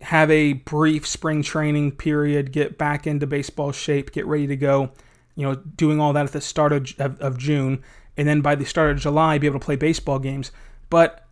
have 0.00 0.30
a 0.30 0.54
brief 0.54 1.06
spring 1.06 1.42
training 1.42 1.92
period, 1.92 2.52
get 2.52 2.78
back 2.78 3.06
into 3.06 3.26
baseball 3.26 3.72
shape, 3.72 4.12
get 4.12 4.26
ready 4.26 4.46
to 4.46 4.56
go, 4.56 4.90
you 5.36 5.46
know, 5.46 5.54
doing 5.54 6.00
all 6.00 6.12
that 6.12 6.26
at 6.26 6.32
the 6.32 6.40
start 6.40 6.72
of, 6.72 6.92
of, 6.98 7.20
of 7.20 7.38
June, 7.38 7.82
and 8.16 8.26
then 8.26 8.40
by 8.40 8.54
the 8.54 8.64
start 8.64 8.90
of 8.90 8.98
July, 8.98 9.38
be 9.38 9.46
able 9.46 9.60
to 9.60 9.64
play 9.64 9.76
baseball 9.76 10.18
games. 10.18 10.50
But 10.90 11.26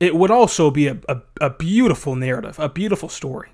it 0.00 0.14
would 0.14 0.30
also 0.30 0.70
be 0.70 0.86
a, 0.86 0.98
a, 1.08 1.20
a 1.40 1.50
beautiful 1.50 2.14
narrative, 2.14 2.58
a 2.58 2.68
beautiful 2.68 3.08
story. 3.08 3.50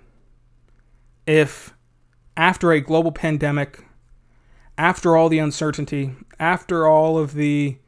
If 1.27 1.75
after 2.37 2.73
a 2.73 2.81
global 2.81 3.13
pandemic, 3.13 3.85
after 4.77 5.17
all 5.17 5.29
the 5.29 5.39
uncertainty, 5.39 6.13
after 6.39 6.87
all 6.87 7.17
of 7.17 7.35
the 7.35 7.79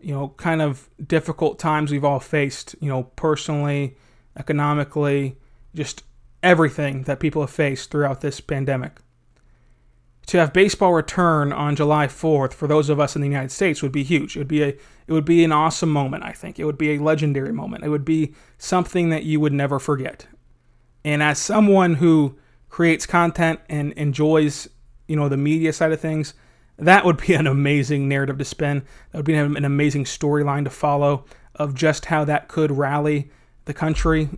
you 0.00 0.14
know, 0.14 0.28
kind 0.36 0.62
of 0.62 0.88
difficult 1.04 1.58
times 1.58 1.90
we've 1.90 2.04
all 2.04 2.20
faced, 2.20 2.74
you 2.80 2.88
know, 2.88 3.04
personally, 3.16 3.96
economically, 4.36 5.36
just 5.74 6.04
everything 6.42 7.02
that 7.04 7.20
people 7.20 7.42
have 7.42 7.50
faced 7.50 7.90
throughout 7.90 8.20
this 8.20 8.40
pandemic. 8.40 8.98
To 10.28 10.36
have 10.36 10.52
baseball 10.52 10.92
return 10.92 11.54
on 11.54 11.74
July 11.74 12.06
4th 12.06 12.52
for 12.52 12.68
those 12.68 12.90
of 12.90 13.00
us 13.00 13.16
in 13.16 13.22
the 13.22 13.28
United 13.28 13.50
States 13.50 13.82
would 13.82 13.92
be 13.92 14.02
huge. 14.02 14.36
It 14.36 14.40
would 14.40 14.48
be 14.48 14.62
a 14.62 14.68
it 14.68 15.12
would 15.12 15.24
be 15.24 15.42
an 15.42 15.52
awesome 15.52 15.90
moment, 15.90 16.22
I 16.22 16.32
think. 16.32 16.58
It 16.58 16.66
would 16.66 16.76
be 16.76 16.90
a 16.90 16.98
legendary 16.98 17.50
moment. 17.50 17.82
It 17.82 17.88
would 17.88 18.04
be 18.04 18.34
something 18.58 19.08
that 19.08 19.24
you 19.24 19.40
would 19.40 19.54
never 19.54 19.78
forget. 19.78 20.26
And 21.02 21.22
as 21.22 21.38
someone 21.38 21.94
who 21.94 22.36
creates 22.68 23.06
content 23.06 23.60
and 23.70 23.94
enjoys, 23.94 24.68
you 25.06 25.16
know, 25.16 25.30
the 25.30 25.38
media 25.38 25.72
side 25.72 25.92
of 25.92 26.00
things, 26.00 26.34
that 26.76 27.06
would 27.06 27.16
be 27.16 27.32
an 27.32 27.46
amazing 27.46 28.06
narrative 28.06 28.36
to 28.36 28.44
spin. 28.44 28.82
That 29.12 29.20
would 29.20 29.24
be 29.24 29.34
an 29.34 29.64
amazing 29.64 30.04
storyline 30.04 30.64
to 30.64 30.70
follow 30.70 31.24
of 31.54 31.74
just 31.74 32.04
how 32.04 32.26
that 32.26 32.48
could 32.48 32.70
rally 32.70 33.30
the 33.64 33.72
country 33.72 34.28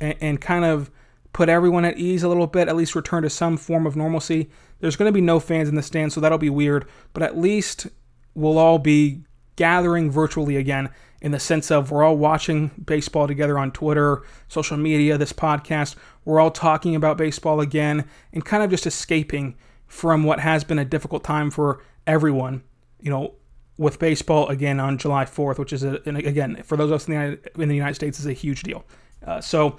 and, 0.00 0.16
and, 0.20 0.40
kind 0.40 0.64
of 0.64 0.90
put 1.36 1.50
everyone 1.50 1.84
at 1.84 1.98
ease 1.98 2.22
a 2.22 2.28
little 2.28 2.46
bit, 2.46 2.66
at 2.66 2.76
least 2.76 2.94
return 2.94 3.22
to 3.22 3.28
some 3.28 3.58
form 3.58 3.86
of 3.86 3.94
normalcy. 3.94 4.48
There's 4.80 4.96
going 4.96 5.06
to 5.06 5.12
be 5.12 5.20
no 5.20 5.38
fans 5.38 5.68
in 5.68 5.74
the 5.74 5.82
stands, 5.82 6.14
so 6.14 6.20
that'll 6.22 6.38
be 6.38 6.48
weird, 6.48 6.88
but 7.12 7.22
at 7.22 7.36
least 7.36 7.88
we'll 8.34 8.56
all 8.56 8.78
be 8.78 9.20
gathering 9.54 10.10
virtually 10.10 10.56
again 10.56 10.88
in 11.20 11.32
the 11.32 11.38
sense 11.38 11.70
of 11.70 11.90
we're 11.90 12.02
all 12.02 12.16
watching 12.16 12.68
baseball 12.82 13.28
together 13.28 13.58
on 13.58 13.70
Twitter, 13.70 14.22
social 14.48 14.78
media, 14.78 15.18
this 15.18 15.34
podcast. 15.34 15.94
We're 16.24 16.40
all 16.40 16.50
talking 16.50 16.96
about 16.96 17.18
baseball 17.18 17.60
again 17.60 18.06
and 18.32 18.42
kind 18.42 18.62
of 18.62 18.70
just 18.70 18.86
escaping 18.86 19.58
from 19.86 20.24
what 20.24 20.40
has 20.40 20.64
been 20.64 20.78
a 20.78 20.86
difficult 20.86 21.22
time 21.22 21.50
for 21.50 21.84
everyone, 22.06 22.62
you 22.98 23.10
know, 23.10 23.34
with 23.76 23.98
baseball 23.98 24.48
again 24.48 24.80
on 24.80 24.96
July 24.96 25.26
4th, 25.26 25.58
which 25.58 25.74
is, 25.74 25.84
a, 25.84 26.00
again, 26.06 26.62
for 26.62 26.78
those 26.78 26.90
of 26.90 26.94
us 26.94 27.08
in 27.08 27.12
the 27.12 27.20
United, 27.20 27.50
in 27.58 27.68
the 27.68 27.76
United 27.76 27.94
States, 27.94 28.18
is 28.18 28.24
a 28.24 28.32
huge 28.32 28.62
deal. 28.62 28.86
Uh, 29.26 29.38
so 29.38 29.76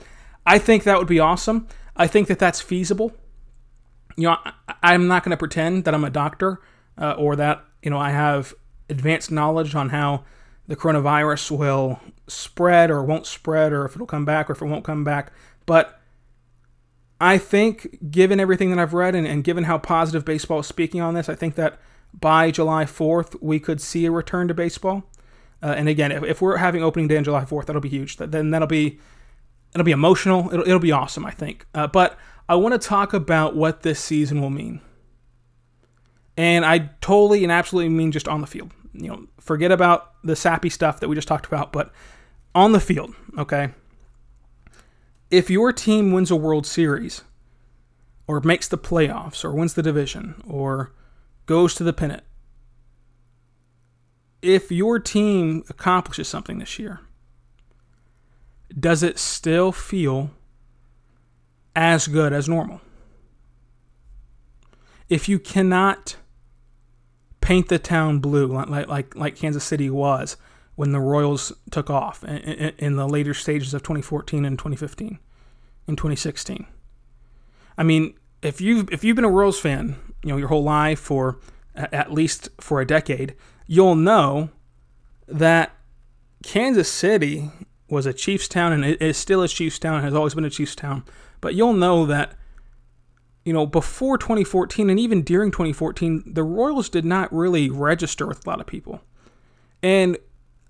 I 0.48 0.60
think 0.60 0.84
that 0.86 0.98
would 0.98 1.10
be 1.10 1.20
awesome. 1.20 1.68
I 1.98 2.08
think 2.08 2.30
that 2.30 2.39
that's 2.39 2.62
feasible. 2.62 3.12
You 4.16 4.30
know, 4.30 4.38
I, 4.82 4.94
am 4.94 5.08
not 5.08 5.24
going 5.24 5.32
to 5.32 5.38
pretend 5.38 5.84
that 5.84 5.94
I'm 5.94 6.06
a 6.06 6.10
doctor 6.10 6.62
uh, 6.98 7.12
or 7.12 7.36
that, 7.36 7.63
you 7.84 7.92
know, 7.92 8.00
I 8.00 8.12
have 8.12 8.54
advanced 8.89 9.30
knowledge 9.30 9.75
on 9.75 9.89
how 9.89 10.24
the 10.68 10.77
coronavirus 10.77 11.51
will 11.51 12.00
spread 12.27 12.89
or 12.89 13.04
won't 13.04 13.25
spread 13.25 13.74
or 13.74 13.86
if 13.86 13.96
it'll 13.96 14.08
come 14.08 14.24
back 14.24 14.50
or 14.50 14.54
if 14.54 14.62
it 14.62 14.66
won't 14.66 14.86
come 14.86 15.04
back. 15.04 15.34
But 15.66 16.00
I 17.20 17.38
think, 17.38 18.10
given 18.10 18.39
everything 18.39 18.70
that 18.70 18.80
I've 18.80 18.94
read 18.94 19.16
and, 19.16 19.27
and 19.27 19.44
given 19.44 19.66
how 19.66 19.77
positive 19.77 20.24
baseball 20.24 20.60
is 20.60 20.68
speaking 20.68 21.01
on 21.01 21.13
this, 21.13 21.27
I 21.27 21.36
think 21.36 21.56
that 21.56 21.77
by 22.13 22.51
July 22.51 22.86
4th, 22.86 23.36
we 23.42 23.60
could 23.60 23.82
see 23.82 24.06
a 24.06 24.12
return 24.12 24.48
to 24.48 24.54
baseball. 24.54 25.04
Uh, 25.62 25.74
and 25.77 25.89
again, 25.89 26.13
if, 26.13 26.24
if, 26.24 26.42
we're 26.42 26.58
having 26.58 26.84
opening 26.84 27.10
day 27.10 27.18
on 27.18 27.25
July 27.25 27.44
4th, 27.44 27.66
that'll 27.66 27.82
be 27.82 27.89
huge. 27.89 28.16
Then 28.16 28.51
that'll 28.51 28.68
be 28.68 29.00
it'll 29.79 29.86
be 29.86 29.91
emotional. 29.91 30.51
It'll, 30.51 30.67
it'll 30.67 30.79
be 30.79 30.91
awesome, 30.91 31.25
I 31.25 31.31
think. 31.31 31.65
Uh, 31.74 31.88
but 31.88 32.17
I 32.50 32.55
want 32.55 32.79
to 32.79 32.88
talk 32.88 33.13
about 33.13 33.55
what 33.55 33.84
this 33.84 34.00
season 34.00 34.41
will 34.41 34.50
mean. 34.50 34.81
And 36.36 36.65
I 36.65 36.89
totally 37.01 37.43
and 37.43 37.51
absolutely 37.51 37.89
mean 37.89 38.12
just 38.12 38.27
on 38.27 38.41
the 38.41 38.48
field. 38.48 38.72
You 38.93 39.10
know, 39.10 39.27
forget 39.39 39.72
about 39.72 40.13
the 40.24 40.36
sappy 40.36 40.69
stuff 40.69 41.00
that 41.00 41.07
we 41.07 41.15
just 41.15 41.27
talked 41.27 41.46
about, 41.46 41.72
but 41.72 41.91
on 42.53 42.72
the 42.72 42.79
field, 42.79 43.15
okay? 43.38 43.69
if 45.29 45.50
your 45.50 45.74
team 45.74 46.12
wins 46.12 46.31
a 46.31 46.36
World 46.36 46.65
Series 46.65 47.24
or 48.27 48.39
makes 48.41 48.67
the 48.67 48.77
playoffs 48.77 49.43
or 49.43 49.51
wins 49.51 49.74
the 49.74 49.84
division 49.84 50.41
or 50.48 50.93
goes 51.46 51.74
to 51.75 51.84
the 51.84 51.93
pennant, 51.93 52.24
if 54.41 54.72
your 54.72 55.00
team 55.00 55.63
accomplishes 55.69 56.27
something 56.27 56.60
this 56.60 56.79
year, 56.79 57.01
does 58.78 59.04
it 59.04 59.20
still 59.20 59.72
feel 59.72 60.32
as 61.76 62.08
good 62.08 62.34
as 62.34 62.50
normal? 62.50 62.82
If 65.10 65.30
you 65.30 65.40
cannot 65.40 66.18
paint 67.48 67.70
the 67.70 67.80
town 67.80 68.20
blue 68.20 68.48
like 68.48 68.90
like 68.90 69.16
like 69.16 69.36
Kansas 69.38 69.64
City 69.64 69.90
was 69.90 70.36
when 70.76 70.92
the 70.92 71.00
Royals 71.00 71.54
took 71.72 71.90
off 71.90 72.22
in, 72.26 72.38
in, 72.78 72.96
the 72.98 73.08
later 73.08 73.34
stages 73.34 73.74
of 73.74 73.82
2014 73.84 74.44
and 74.44 74.60
2015 74.60 75.18
in 75.88 75.96
2016. 75.96 76.68
I 77.78 77.84
mean, 77.84 78.16
if 78.42 78.60
you 78.60 78.86
if 78.92 79.04
you've 79.04 79.16
been 79.16 79.24
a 79.24 79.30
Royals 79.30 79.60
fan, 79.60 79.96
you 80.24 80.32
know 80.32 80.38
your 80.38 80.50
whole 80.50 80.64
life 80.64 81.10
or 81.10 81.40
at 81.74 82.12
least 82.12 82.50
for 82.60 82.82
a 82.82 82.86
decade, 82.86 83.34
you'll 83.66 83.96
know 83.96 84.50
that 85.28 85.72
Kansas 86.44 86.92
City 86.92 87.50
was 87.89 88.06
a 88.06 88.13
Chiefs 88.13 88.48
town 88.48 88.74
and 88.74 88.84
it 88.84 89.01
is 89.01 89.17
still 89.17 89.41
a 89.41 89.48
Chiefs 89.48 89.79
town, 89.79 90.03
has 90.03 90.13
always 90.13 90.36
been 90.36 90.46
a 90.46 90.50
Chiefs 90.50 90.75
town. 90.75 91.03
But 91.41 91.56
you'll 91.56 91.74
know 91.74 92.06
that 92.06 92.34
you 93.46 93.53
know 93.53 93.65
before 93.65 94.17
2014 94.17 94.89
and 94.89 95.00
even 95.00 95.22
during 95.22 95.51
2014, 95.51 96.24
the 96.25 96.44
Royals 96.44 96.89
did 96.89 97.06
not 97.06 97.32
really 97.34 97.70
register 97.70 98.25
with 98.25 98.46
a 98.46 98.50
lot 98.50 98.60
of 98.60 98.67
people. 98.67 99.01
And 99.82 100.17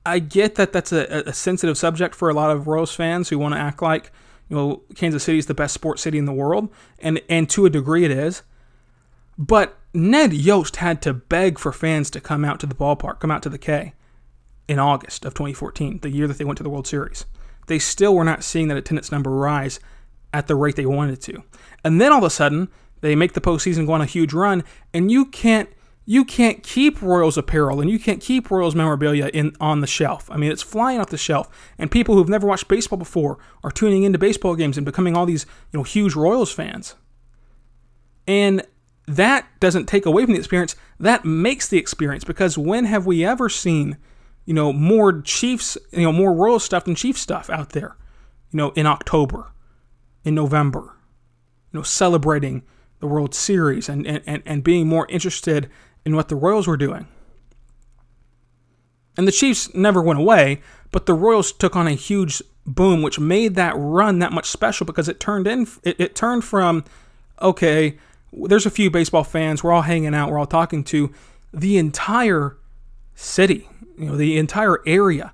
I 0.06 0.20
get 0.20 0.56
that 0.56 0.72
that's 0.72 0.92
a, 0.92 1.24
a 1.26 1.34
sensitive 1.34 1.78
subject 1.78 2.16
for 2.16 2.30
a 2.30 2.34
lot 2.34 2.52
of 2.52 2.68
Royals 2.68 2.94
fans 2.94 3.30
who 3.30 3.38
want 3.40 3.56
to 3.56 3.60
act 3.60 3.82
like 3.82 4.12
you 4.50 4.56
know 4.56 4.84
Kansas 4.96 5.24
City 5.24 5.38
is 5.38 5.48
the 5.48 5.54
best 5.54 5.74
sports 5.74 6.02
city 6.02 6.18
in 6.18 6.26
the 6.26 6.34
world, 6.34 6.70
and 7.00 7.22
and 7.30 7.50
to 7.50 7.66
a 7.66 7.70
degree 7.70 8.06
it 8.06 8.12
is. 8.12 8.44
But 9.38 9.78
Ned 9.94 10.34
Yost 10.34 10.78
had 10.78 11.02
to 11.04 11.14
beg 11.14 11.60
for 11.60 11.72
fans 11.72 12.10
to 12.12 12.22
come 12.22 12.44
out 12.44 12.60
to 12.62 12.66
the 12.66 12.76
ballpark, 12.76 13.20
come 13.20 13.32
out 13.32 13.44
to 13.44 13.50
the 13.50 13.58
K, 13.58 13.94
in 14.68 14.80
August 14.80 15.26
of 15.26 15.34
2014, 15.34 16.00
the 16.00 16.10
year 16.10 16.28
that 16.28 16.38
they 16.38 16.46
went 16.46 16.58
to 16.58 16.64
the 16.64 16.70
World 16.70 16.88
Series. 16.88 17.26
They 17.68 17.80
still 17.80 18.16
were 18.16 18.24
not 18.24 18.44
seeing 18.44 18.68
that 18.70 18.78
attendance 18.78 19.12
number 19.12 19.30
rise 19.30 19.80
at 20.34 20.48
the 20.48 20.56
rate 20.56 20.76
they 20.76 20.86
wanted 20.86 21.22
to. 21.22 21.44
And 21.84 22.02
then 22.02 22.12
all 22.12 22.20
of 22.20 22.24
a 22.24 22.30
sudden, 22.30 22.70
they 23.02 23.16
make 23.16 23.34
the 23.34 23.42
postseason, 23.42 23.86
go 23.86 23.94
on 23.94 24.02
a 24.02 24.06
huge 24.06 24.34
run, 24.34 24.64
and 24.94 25.12
you 25.12 25.26
can't 25.26 25.70
you 26.10 26.24
can't 26.24 26.64
keep 26.64 27.02
Royals 27.02 27.38
apparel 27.38 27.82
and 27.82 27.90
you 27.90 28.00
can't 28.00 28.22
keep 28.22 28.50
Royals 28.50 28.74
memorabilia 28.74 29.30
in 29.34 29.54
on 29.60 29.82
the 29.82 29.88
shelf. 29.88 30.32
I 30.32 30.38
mean, 30.38 30.50
it's 30.54 30.64
flying 30.64 31.02
off 31.02 31.10
the 31.10 31.18
shelf, 31.18 31.50
and 31.78 31.92
people 31.92 32.16
who've 32.16 32.30
never 32.30 32.48
watched 32.48 32.70
baseball 32.70 32.98
before 32.98 33.38
are 33.62 33.72
tuning 33.72 34.04
into 34.04 34.18
baseball 34.18 34.56
games 34.56 34.78
and 34.78 34.86
becoming 34.86 35.18
all 35.18 35.26
these 35.26 35.46
you 35.72 35.78
know 35.78 35.84
huge 35.84 36.16
Royals 36.16 36.52
fans. 36.52 36.96
And 38.26 38.66
that 39.06 39.48
doesn't 39.60 39.88
take 39.88 40.06
away 40.06 40.24
from 40.24 40.34
the 40.34 40.40
experience. 40.40 40.76
That 41.00 41.26
makes 41.26 41.68
the 41.68 41.78
experience 41.78 42.24
because 42.24 42.58
when 42.58 42.86
have 42.86 43.06
we 43.06 43.26
ever 43.26 43.50
seen 43.50 43.98
you 44.48 44.54
know 44.56 44.74
more 44.74 45.22
Chiefs 45.22 45.78
you 45.92 46.02
know 46.02 46.12
more 46.12 46.34
Royals 46.34 46.64
stuff 46.64 46.86
than 46.86 46.96
Chiefs 46.96 47.22
stuff 47.22 47.52
out 47.52 47.70
there? 47.70 47.96
You 48.52 48.58
know, 48.58 48.70
in 48.72 48.88
October, 48.88 49.52
in 50.24 50.34
November, 50.34 50.96
you 51.72 51.80
know, 51.80 51.84
celebrating 51.84 52.64
the 53.00 53.08
World 53.08 53.36
Series 53.36 53.90
and, 53.90 54.08
and, 54.08 54.42
and 54.46 54.64
being 54.64 54.88
more 54.88 55.06
interested 55.10 55.70
in 56.06 56.16
what 56.16 56.30
the 56.30 56.36
Royals 56.36 56.66
were 56.66 56.78
doing. 56.78 57.08
And 59.18 59.28
the 59.28 59.32
Chiefs 59.32 59.74
never 59.76 60.02
went 60.02 60.20
away, 60.20 60.62
but 60.92 61.06
the 61.06 61.14
Royals 61.14 61.52
took 61.52 61.76
on 61.76 61.88
a 61.88 61.92
huge 61.92 62.42
boom, 62.66 63.02
which 63.02 63.20
made 63.20 63.56
that 63.56 63.74
run 63.76 64.20
that 64.20 64.32
much 64.32 64.46
special 64.46 64.86
because 64.86 65.10
it 65.10 65.20
turned 65.20 65.48
in 65.48 65.68
it, 65.84 66.00
it 66.00 66.16
turned 66.16 66.44
from 66.44 66.86
okay, 67.42 67.98
there's 68.34 68.66
a 68.66 68.72
few 68.72 68.90
baseball 68.90 69.24
fans, 69.24 69.64
we're 69.64 69.72
all 69.72 69.84
hanging 69.84 70.16
out, 70.16 70.32
we're 70.32 70.40
all 70.40 70.48
talking 70.48 70.84
to 70.84 71.14
the 71.54 71.78
entire 71.78 72.58
city, 73.18 73.68
you 73.98 74.06
know, 74.06 74.16
the 74.16 74.38
entire 74.38 74.80
area, 74.86 75.34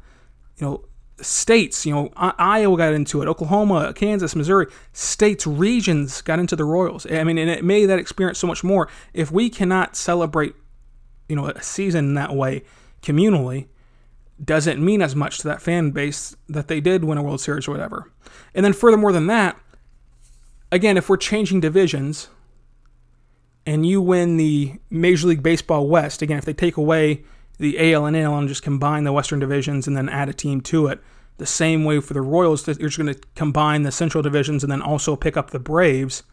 you 0.57 0.65
know, 0.65 0.85
states, 1.21 1.85
you 1.85 1.93
know, 1.93 2.09
Iowa 2.15 2.77
got 2.77 2.93
into 2.93 3.21
it, 3.21 3.27
Oklahoma, 3.27 3.93
Kansas, 3.93 4.35
Missouri, 4.35 4.67
states, 4.93 5.45
regions 5.45 6.21
got 6.21 6.39
into 6.39 6.55
the 6.55 6.63
Royals. 6.63 7.05
I 7.11 7.23
mean, 7.25 7.37
and 7.37 7.49
it 7.49 7.63
made 7.63 7.87
that 7.87 7.99
experience 7.99 8.39
so 8.39 8.47
much 8.47 8.63
more. 8.63 8.87
If 9.13 9.31
we 9.31 9.49
cannot 9.49 9.97
celebrate, 9.97 10.55
you 11.27 11.35
know, 11.35 11.47
a 11.47 11.61
season 11.61 12.13
that 12.13 12.33
way 12.33 12.63
communally, 13.01 13.67
doesn't 14.43 14.83
mean 14.83 15.01
as 15.01 15.15
much 15.15 15.39
to 15.39 15.47
that 15.49 15.61
fan 15.61 15.91
base 15.91 16.35
that 16.49 16.67
they 16.69 16.79
did 16.79 17.03
win 17.03 17.17
a 17.17 17.23
World 17.23 17.41
Series 17.41 17.67
or 17.67 17.71
whatever. 17.71 18.09
And 18.55 18.65
then 18.65 18.73
furthermore 18.73 19.11
than 19.11 19.27
that, 19.27 19.59
again, 20.71 20.97
if 20.97 21.09
we're 21.09 21.17
changing 21.17 21.59
divisions 21.59 22.29
and 23.65 23.85
you 23.85 24.01
win 24.01 24.37
the 24.37 24.79
Major 24.89 25.27
League 25.27 25.43
Baseball 25.43 25.87
West, 25.87 26.21
again, 26.21 26.37
if 26.37 26.45
they 26.45 26.53
take 26.53 26.77
away 26.77 27.23
the 27.57 27.93
AL 27.93 28.05
and 28.05 28.15
NL 28.15 28.37
and 28.37 28.47
just 28.47 28.63
combine 28.63 29.03
the 29.03 29.13
Western 29.13 29.39
divisions 29.39 29.87
and 29.87 29.95
then 29.95 30.09
add 30.09 30.29
a 30.29 30.33
team 30.33 30.61
to 30.61 30.87
it, 30.87 31.01
the 31.37 31.45
same 31.45 31.83
way 31.83 31.99
for 31.99 32.13
the 32.13 32.21
Royals, 32.21 32.67
you're 32.67 32.89
just 32.89 32.97
going 32.97 33.13
to 33.13 33.19
combine 33.35 33.83
the 33.83 33.91
Central 33.91 34.21
divisions 34.21 34.63
and 34.63 34.71
then 34.71 34.81
also 34.81 35.15
pick 35.15 35.35
up 35.35 35.51
the 35.51 35.59
Braves, 35.59 36.23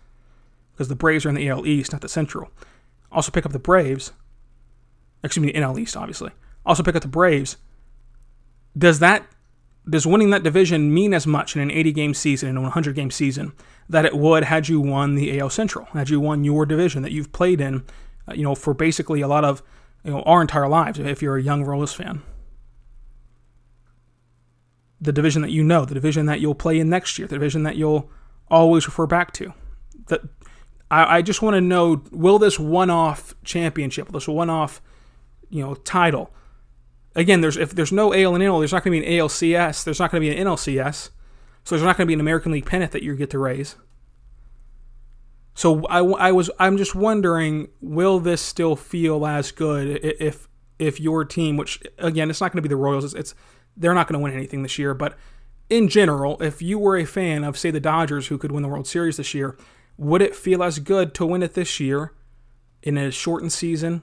because 0.72 0.88
the 0.88 0.96
Braves 0.96 1.24
are 1.26 1.30
in 1.30 1.34
the 1.34 1.48
AL 1.48 1.66
East, 1.66 1.92
not 1.92 2.00
the 2.00 2.08
Central. 2.08 2.50
Also 3.12 3.30
pick 3.30 3.44
up 3.44 3.52
the 3.52 3.58
Braves. 3.58 4.12
Excuse 5.22 5.44
me, 5.44 5.52
the 5.52 5.58
NL 5.58 5.78
East, 5.78 5.96
obviously. 5.96 6.30
Also 6.64 6.82
pick 6.82 6.94
up 6.94 7.02
the 7.02 7.08
Braves. 7.08 7.56
Does 8.76 8.98
that 9.00 9.26
does 9.88 10.06
winning 10.06 10.30
that 10.30 10.42
division 10.42 10.92
mean 10.92 11.14
as 11.14 11.26
much 11.26 11.56
in 11.56 11.62
an 11.62 11.70
80 11.70 11.92
game 11.92 12.14
season, 12.14 12.50
in 12.50 12.56
a 12.56 12.62
100 12.62 12.94
game 12.94 13.10
season, 13.10 13.52
that 13.88 14.04
it 14.04 14.14
would 14.14 14.44
had 14.44 14.68
you 14.68 14.80
won 14.80 15.14
the 15.14 15.40
AL 15.40 15.50
Central, 15.50 15.86
had 15.86 16.10
you 16.10 16.20
won 16.20 16.44
your 16.44 16.66
division 16.66 17.02
that 17.02 17.12
you've 17.12 17.32
played 17.32 17.60
in, 17.60 17.84
uh, 18.28 18.34
you 18.34 18.42
know, 18.42 18.54
for 18.54 18.74
basically 18.74 19.20
a 19.20 19.28
lot 19.28 19.44
of, 19.44 19.62
you 20.04 20.10
know, 20.12 20.22
our 20.22 20.40
entire 20.40 20.68
lives 20.68 20.98
if 20.98 21.22
you're 21.22 21.36
a 21.36 21.42
young 21.42 21.64
Royals 21.64 21.92
fan? 21.92 22.22
the 25.00 25.12
division 25.12 25.42
that 25.42 25.50
you 25.50 25.64
know, 25.64 25.84
the 25.84 25.94
division 25.94 26.26
that 26.26 26.40
you'll 26.40 26.54
play 26.54 26.78
in 26.78 26.90
next 26.90 27.18
year, 27.18 27.26
the 27.26 27.36
division 27.36 27.62
that 27.62 27.76
you'll 27.76 28.10
always 28.50 28.86
refer 28.86 29.06
back 29.06 29.32
to. 29.32 29.52
That 30.08 30.20
I, 30.90 31.18
I 31.18 31.22
just 31.22 31.42
want 31.42 31.54
to 31.54 31.60
know: 31.60 32.02
Will 32.10 32.38
this 32.38 32.58
one-off 32.58 33.34
championship, 33.42 34.12
this 34.12 34.28
one-off, 34.28 34.82
you 35.48 35.64
know, 35.64 35.74
title? 35.74 36.32
Again, 37.14 37.40
there's 37.40 37.56
if 37.56 37.74
there's 37.74 37.92
no 37.92 38.12
AL 38.12 38.34
and 38.34 38.44
NL, 38.44 38.60
there's 38.60 38.72
not 38.72 38.84
going 38.84 39.00
to 39.00 39.06
be 39.06 39.16
an 39.16 39.20
ALCS, 39.20 39.84
there's 39.84 39.98
not 39.98 40.10
going 40.10 40.22
to 40.22 40.28
be 40.28 40.36
an 40.36 40.46
NLCS, 40.46 41.10
so 41.64 41.74
there's 41.74 41.82
not 41.82 41.96
going 41.96 42.06
to 42.06 42.08
be 42.08 42.14
an 42.14 42.20
American 42.20 42.52
League 42.52 42.66
pennant 42.66 42.92
that 42.92 43.02
you 43.02 43.16
get 43.16 43.30
to 43.30 43.38
raise. 43.38 43.76
So 45.60 45.84
I, 45.88 45.98
I 45.98 46.32
was 46.32 46.50
I'm 46.58 46.78
just 46.78 46.94
wondering, 46.94 47.68
will 47.82 48.18
this 48.18 48.40
still 48.40 48.76
feel 48.76 49.26
as 49.26 49.52
good 49.52 50.02
if 50.02 50.48
if 50.78 50.98
your 50.98 51.22
team, 51.22 51.58
which 51.58 51.82
again, 51.98 52.30
it's 52.30 52.40
not 52.40 52.50
going 52.50 52.62
to 52.62 52.66
be 52.66 52.72
the 52.72 52.76
Royals, 52.76 53.04
it's, 53.04 53.12
it's 53.12 53.34
they're 53.76 53.92
not 53.92 54.08
going 54.08 54.18
to 54.18 54.24
win 54.24 54.32
anything 54.32 54.62
this 54.62 54.78
year. 54.78 54.94
But 54.94 55.18
in 55.68 55.88
general, 55.88 56.42
if 56.42 56.62
you 56.62 56.78
were 56.78 56.96
a 56.96 57.04
fan 57.04 57.44
of, 57.44 57.58
say, 57.58 57.70
the 57.70 57.78
Dodgers 57.78 58.28
who 58.28 58.38
could 58.38 58.52
win 58.52 58.62
the 58.62 58.70
World 58.70 58.86
Series 58.86 59.18
this 59.18 59.34
year, 59.34 59.58
would 59.98 60.22
it 60.22 60.34
feel 60.34 60.62
as 60.62 60.78
good 60.78 61.12
to 61.16 61.26
win 61.26 61.42
it 61.42 61.52
this 61.52 61.78
year 61.78 62.14
in 62.82 62.96
a 62.96 63.10
shortened 63.10 63.52
season 63.52 64.02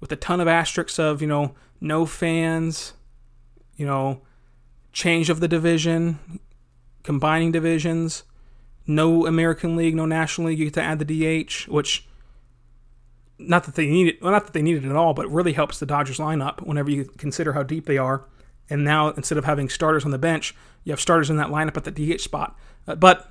with 0.00 0.10
a 0.10 0.16
ton 0.16 0.40
of 0.40 0.48
asterisks 0.48 0.98
of, 0.98 1.20
you 1.20 1.28
know, 1.28 1.54
no 1.82 2.06
fans, 2.06 2.94
you 3.76 3.84
know, 3.84 4.22
change 4.94 5.28
of 5.28 5.40
the 5.40 5.48
division, 5.48 6.40
combining 7.02 7.52
divisions, 7.52 8.22
no 8.86 9.26
American 9.26 9.76
League, 9.76 9.94
no 9.94 10.06
National 10.06 10.48
League, 10.48 10.58
you 10.58 10.66
get 10.66 10.74
to 10.74 10.82
add 10.82 10.98
the 10.98 11.04
DH, 11.44 11.68
which 11.68 12.06
not 13.38 13.64
that 13.64 13.74
they 13.74 13.86
need 13.86 14.08
it, 14.08 14.22
well, 14.22 14.32
not 14.32 14.44
that 14.44 14.52
they 14.52 14.62
need 14.62 14.76
it 14.76 14.84
at 14.84 14.96
all, 14.96 15.14
but 15.14 15.30
really 15.30 15.52
helps 15.52 15.78
the 15.78 15.86
Dodgers 15.86 16.18
lineup 16.18 16.60
whenever 16.66 16.90
you 16.90 17.04
consider 17.04 17.52
how 17.52 17.62
deep 17.62 17.86
they 17.86 17.98
are 17.98 18.24
and 18.70 18.84
now 18.84 19.08
instead 19.10 19.38
of 19.38 19.44
having 19.44 19.68
starters 19.68 20.04
on 20.04 20.10
the 20.10 20.18
bench, 20.18 20.54
you 20.84 20.92
have 20.92 21.00
starters 21.00 21.30
in 21.30 21.36
that 21.36 21.48
lineup 21.48 21.76
at 21.76 21.84
the 21.84 21.90
DH 21.90 22.20
spot. 22.20 22.58
Uh, 22.86 22.94
but 22.94 23.30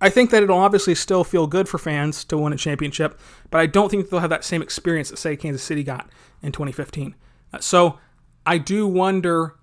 I 0.00 0.10
think 0.10 0.30
that 0.30 0.42
it'll 0.42 0.58
obviously 0.58 0.94
still 0.94 1.24
feel 1.24 1.46
good 1.46 1.68
for 1.68 1.78
fans 1.78 2.24
to 2.24 2.38
win 2.38 2.52
a 2.52 2.56
championship, 2.56 3.18
but 3.50 3.58
I 3.58 3.66
don't 3.66 3.88
think 3.88 4.10
they'll 4.10 4.20
have 4.20 4.30
that 4.30 4.44
same 4.44 4.62
experience 4.62 5.10
that 5.10 5.16
say 5.18 5.36
Kansas 5.36 5.62
City 5.62 5.82
got 5.82 6.08
in 6.42 6.52
2015. 6.52 7.14
Uh, 7.52 7.58
so 7.58 7.98
I 8.46 8.58
do 8.58 8.86
wonder 8.86 9.54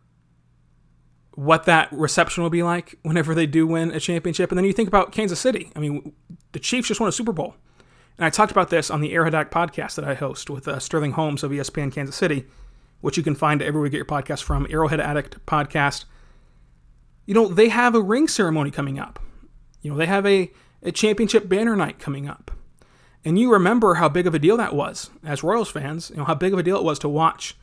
what 1.36 1.66
that 1.66 1.92
reception 1.92 2.44
will 2.44 2.50
be 2.50 2.64
like 2.64 2.98
whenever 3.04 3.36
they 3.36 3.46
do 3.46 3.68
win 3.68 3.92
a 3.92 4.00
championship. 4.00 4.52
And 4.52 4.58
then 4.58 4.66
you 4.66 4.74
think 4.74 4.88
about 4.88 5.12
Kansas 5.12 5.40
City. 5.40 5.72
I 5.76 5.80
mean, 5.80 6.14
the 6.54 6.60
Chiefs 6.60 6.88
just 6.88 7.00
won 7.00 7.10
a 7.10 7.12
Super 7.12 7.34
Bowl. 7.34 7.56
And 8.18 8.26
I 8.26 8.30
talked 8.30 8.52
about 8.52 8.70
this 8.70 8.90
on 8.90 9.02
the 9.02 9.16
Addict 9.16 9.52
podcast 9.52 9.96
that 9.96 10.06
I 10.06 10.14
host 10.14 10.50
with 10.50 10.68
uh, 10.68 10.80
Sterling 10.80 11.12
Holmes 11.12 11.44
of 11.44 11.52
ESPN 11.52 11.94
Kansas 11.94 12.16
City 12.16 12.46
which 13.06 13.18
you 13.18 13.24
can 13.24 13.36
find 13.36 13.62
everywhere 13.62 13.86
you 13.86 13.92
get 13.92 13.98
your 13.98 14.06
podcast 14.06 14.42
from, 14.42 14.66
Arrowhead 14.68 15.00
Addict 15.00 15.46
Podcast. 15.46 16.06
You 17.28 17.36
know, 17.36 17.48
they 17.48 17.70
have 17.70 17.94
a 17.94 18.02
ring 18.02 18.28
ceremony 18.28 18.72
coming 18.72 18.98
up. 18.98 19.20
You 19.84 19.92
know, 19.92 19.98
they 19.98 20.08
have 20.08 20.26
a, 20.26 20.52
a 20.82 20.92
championship 20.92 21.48
banner 21.48 21.76
night 21.76 22.00
coming 22.00 22.28
up. 22.28 22.50
And 23.24 23.38
you 23.38 23.52
remember 23.52 23.94
how 23.94 24.10
big 24.10 24.26
of 24.26 24.34
a 24.34 24.40
deal 24.40 24.58
that 24.58 24.74
was 24.74 25.12
as 25.24 25.44
Royals 25.44 25.70
fans, 25.70 26.10
you 26.10 26.18
know, 26.18 26.24
how 26.24 26.34
big 26.34 26.52
of 26.52 26.58
a 26.58 26.64
deal 26.64 26.78
it 26.78 26.84
was 26.84 26.98
to 26.98 27.08
watch 27.08 27.56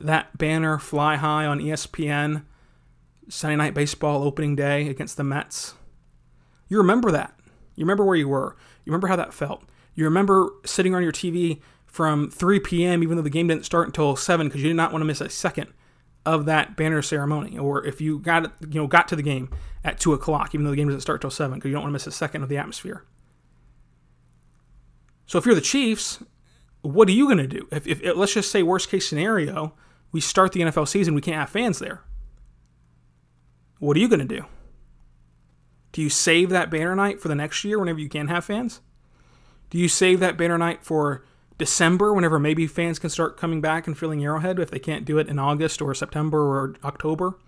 that 0.00 0.38
banner 0.38 0.78
fly 0.78 1.16
high 1.16 1.44
on 1.44 1.58
ESPN 1.60 2.44
Sunday 3.28 3.56
Night 3.56 3.74
Baseball 3.74 4.22
opening 4.22 4.56
day 4.56 4.88
against 4.88 5.16
the 5.16 5.24
Mets. 5.24 5.74
You 6.68 6.78
remember 6.78 7.10
that. 7.10 7.34
You 7.76 7.84
remember 7.84 8.04
where 8.04 8.16
you 8.16 8.28
were. 8.28 8.56
You 8.84 8.90
remember 8.90 9.08
how 9.08 9.16
that 9.16 9.34
felt. 9.34 9.64
You 9.94 10.04
remember 10.04 10.50
sitting 10.64 10.94
on 10.94 11.02
your 11.02 11.12
TV 11.12 11.60
from 11.86 12.30
3 12.30 12.60
p.m., 12.60 13.02
even 13.02 13.16
though 13.16 13.22
the 13.22 13.30
game 13.30 13.48
didn't 13.48 13.64
start 13.64 13.88
until 13.88 14.16
7, 14.16 14.46
because 14.46 14.62
you 14.62 14.68
did 14.68 14.76
not 14.76 14.92
want 14.92 15.02
to 15.02 15.06
miss 15.06 15.20
a 15.20 15.28
second 15.28 15.72
of 16.24 16.44
that 16.44 16.76
banner 16.76 17.02
ceremony. 17.02 17.58
Or 17.58 17.84
if 17.84 18.00
you 18.00 18.18
got 18.18 18.52
you 18.60 18.80
know 18.80 18.86
got 18.86 19.08
to 19.08 19.16
the 19.16 19.22
game 19.22 19.50
at 19.84 19.98
2 19.98 20.12
o'clock, 20.12 20.54
even 20.54 20.64
though 20.64 20.70
the 20.70 20.76
game 20.76 20.88
doesn't 20.88 21.00
start 21.00 21.20
till 21.20 21.30
7, 21.30 21.58
because 21.58 21.68
you 21.68 21.74
don't 21.74 21.82
want 21.82 21.90
to 21.90 21.94
miss 21.94 22.06
a 22.06 22.12
second 22.12 22.42
of 22.42 22.48
the 22.48 22.58
atmosphere. 22.58 23.04
So 25.26 25.38
if 25.38 25.46
you're 25.46 25.54
the 25.54 25.60
Chiefs, 25.60 26.22
what 26.82 27.08
are 27.08 27.12
you 27.12 27.26
going 27.26 27.38
to 27.38 27.46
do? 27.46 27.68
If, 27.70 27.86
if, 27.86 28.16
let's 28.16 28.34
just 28.34 28.50
say 28.50 28.62
worst 28.62 28.90
case 28.90 29.08
scenario, 29.08 29.74
we 30.12 30.20
start 30.20 30.52
the 30.52 30.60
NFL 30.60 30.88
season, 30.88 31.14
we 31.14 31.20
can't 31.20 31.36
have 31.36 31.50
fans 31.50 31.78
there. 31.78 32.02
What 33.80 33.96
are 33.96 34.00
you 34.00 34.08
going 34.08 34.26
to 34.26 34.36
do? 34.36 34.44
Do 35.92 36.02
you 36.02 36.10
save 36.10 36.50
that 36.50 36.70
banner 36.70 36.94
night 36.94 37.20
for 37.20 37.28
the 37.28 37.34
next 37.34 37.64
year 37.64 37.78
whenever 37.78 37.98
you 37.98 38.08
can 38.08 38.28
have 38.28 38.44
fans? 38.44 38.80
Do 39.70 39.78
you 39.78 39.88
save 39.88 40.20
that 40.20 40.36
banner 40.36 40.58
night 40.58 40.84
for 40.84 41.24
December, 41.58 42.14
whenever 42.14 42.38
maybe 42.38 42.66
fans 42.66 42.98
can 42.98 43.10
start 43.10 43.36
coming 43.36 43.60
back 43.60 43.86
and 43.86 43.98
filling 43.98 44.24
Arrowhead 44.24 44.58
if 44.58 44.70
they 44.70 44.78
can't 44.78 45.04
do 45.04 45.18
it 45.18 45.28
in 45.28 45.38
August 45.38 45.82
or 45.82 45.94
September 45.94 46.38
or 46.38 46.74
October? 46.84 47.38